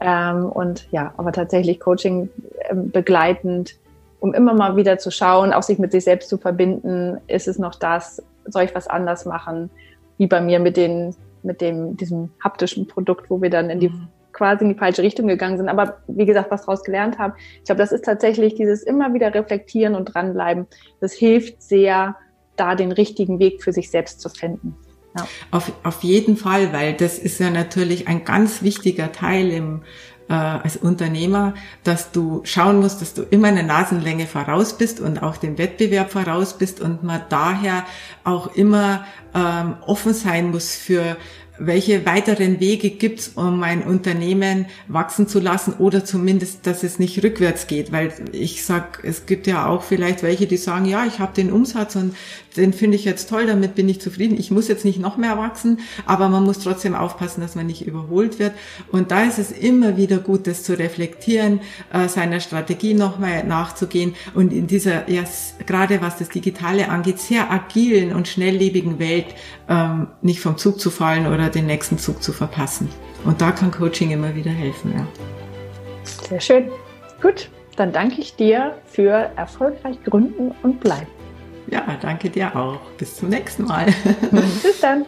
[0.00, 2.30] Ähm, und ja, aber tatsächlich Coaching
[2.70, 3.76] ähm, begleitend
[4.20, 7.58] um immer mal wieder zu schauen, auch sich mit sich selbst zu verbinden, ist es
[7.58, 9.70] noch das, soll ich was anders machen,
[10.18, 13.88] wie bei mir mit den, mit dem, diesem haptischen Produkt, wo wir dann in die,
[13.88, 14.08] mhm.
[14.32, 15.68] quasi in die falsche Richtung gegangen sind.
[15.68, 19.34] Aber wie gesagt, was daraus gelernt haben, ich glaube, das ist tatsächlich dieses immer wieder
[19.34, 20.66] reflektieren und dranbleiben.
[21.00, 22.16] Das hilft sehr,
[22.56, 24.76] da den richtigen Weg für sich selbst zu finden.
[25.16, 25.26] Ja.
[25.50, 29.82] Auf, auf jeden Fall, weil das ist ja natürlich ein ganz wichtiger Teil im
[30.30, 35.22] äh, als Unternehmer, dass du schauen musst, dass du immer eine Nasenlänge voraus bist und
[35.22, 37.84] auch dem Wettbewerb voraus bist und man daher
[38.22, 39.04] auch immer
[39.34, 41.16] ähm, offen sein muss für
[41.60, 47.22] welche weiteren Wege gibt's, um ein Unternehmen wachsen zu lassen oder zumindest, dass es nicht
[47.22, 47.92] rückwärts geht?
[47.92, 51.52] Weil ich sag, es gibt ja auch vielleicht welche, die sagen, ja, ich habe den
[51.52, 52.14] Umsatz und
[52.56, 54.38] den finde ich jetzt toll, damit bin ich zufrieden.
[54.38, 57.86] Ich muss jetzt nicht noch mehr wachsen, aber man muss trotzdem aufpassen, dass man nicht
[57.86, 58.54] überholt wird.
[58.90, 61.60] Und da ist es immer wieder gut, das zu reflektieren,
[61.92, 65.24] äh, seiner Strategie nochmal nachzugehen und in dieser, ja,
[65.66, 69.26] gerade was das Digitale angeht, sehr agilen und schnelllebigen Welt
[69.70, 72.90] ähm, nicht vom Zug zu fallen oder den nächsten Zug zu verpassen.
[73.24, 74.92] Und da kann Coaching immer wieder helfen.
[74.94, 75.06] Ja.
[76.28, 76.70] Sehr schön.
[77.22, 81.06] Gut, dann danke ich dir für erfolgreich gründen und bleiben.
[81.68, 82.80] Ja, danke dir auch.
[82.98, 83.86] Bis zum nächsten Mal.
[84.30, 85.06] Bis dann.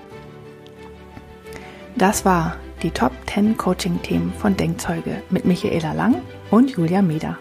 [1.97, 7.39] Das war die Top 10 Coaching-Themen von Denkzeuge mit Michaela Lang und Julia Meder.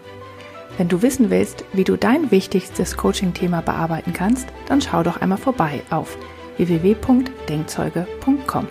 [0.78, 5.38] Wenn du wissen willst, wie du dein wichtigstes Coaching-Thema bearbeiten kannst, dann schau doch einmal
[5.38, 6.16] vorbei auf
[6.68, 8.68] www.denkzeuge.com.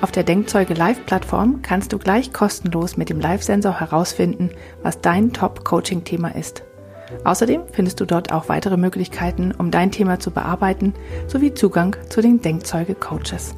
[0.00, 4.50] Auf der Denkzeuge Live-Plattform kannst du gleich kostenlos mit dem Live-Sensor herausfinden,
[4.82, 6.64] was dein Top-Coaching-Thema ist.
[7.24, 10.94] Außerdem findest du dort auch weitere Möglichkeiten, um dein Thema zu bearbeiten,
[11.28, 13.54] sowie Zugang zu den Denkzeuge-Coaches.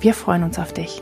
[0.00, 1.00] Wir freuen uns auf dich.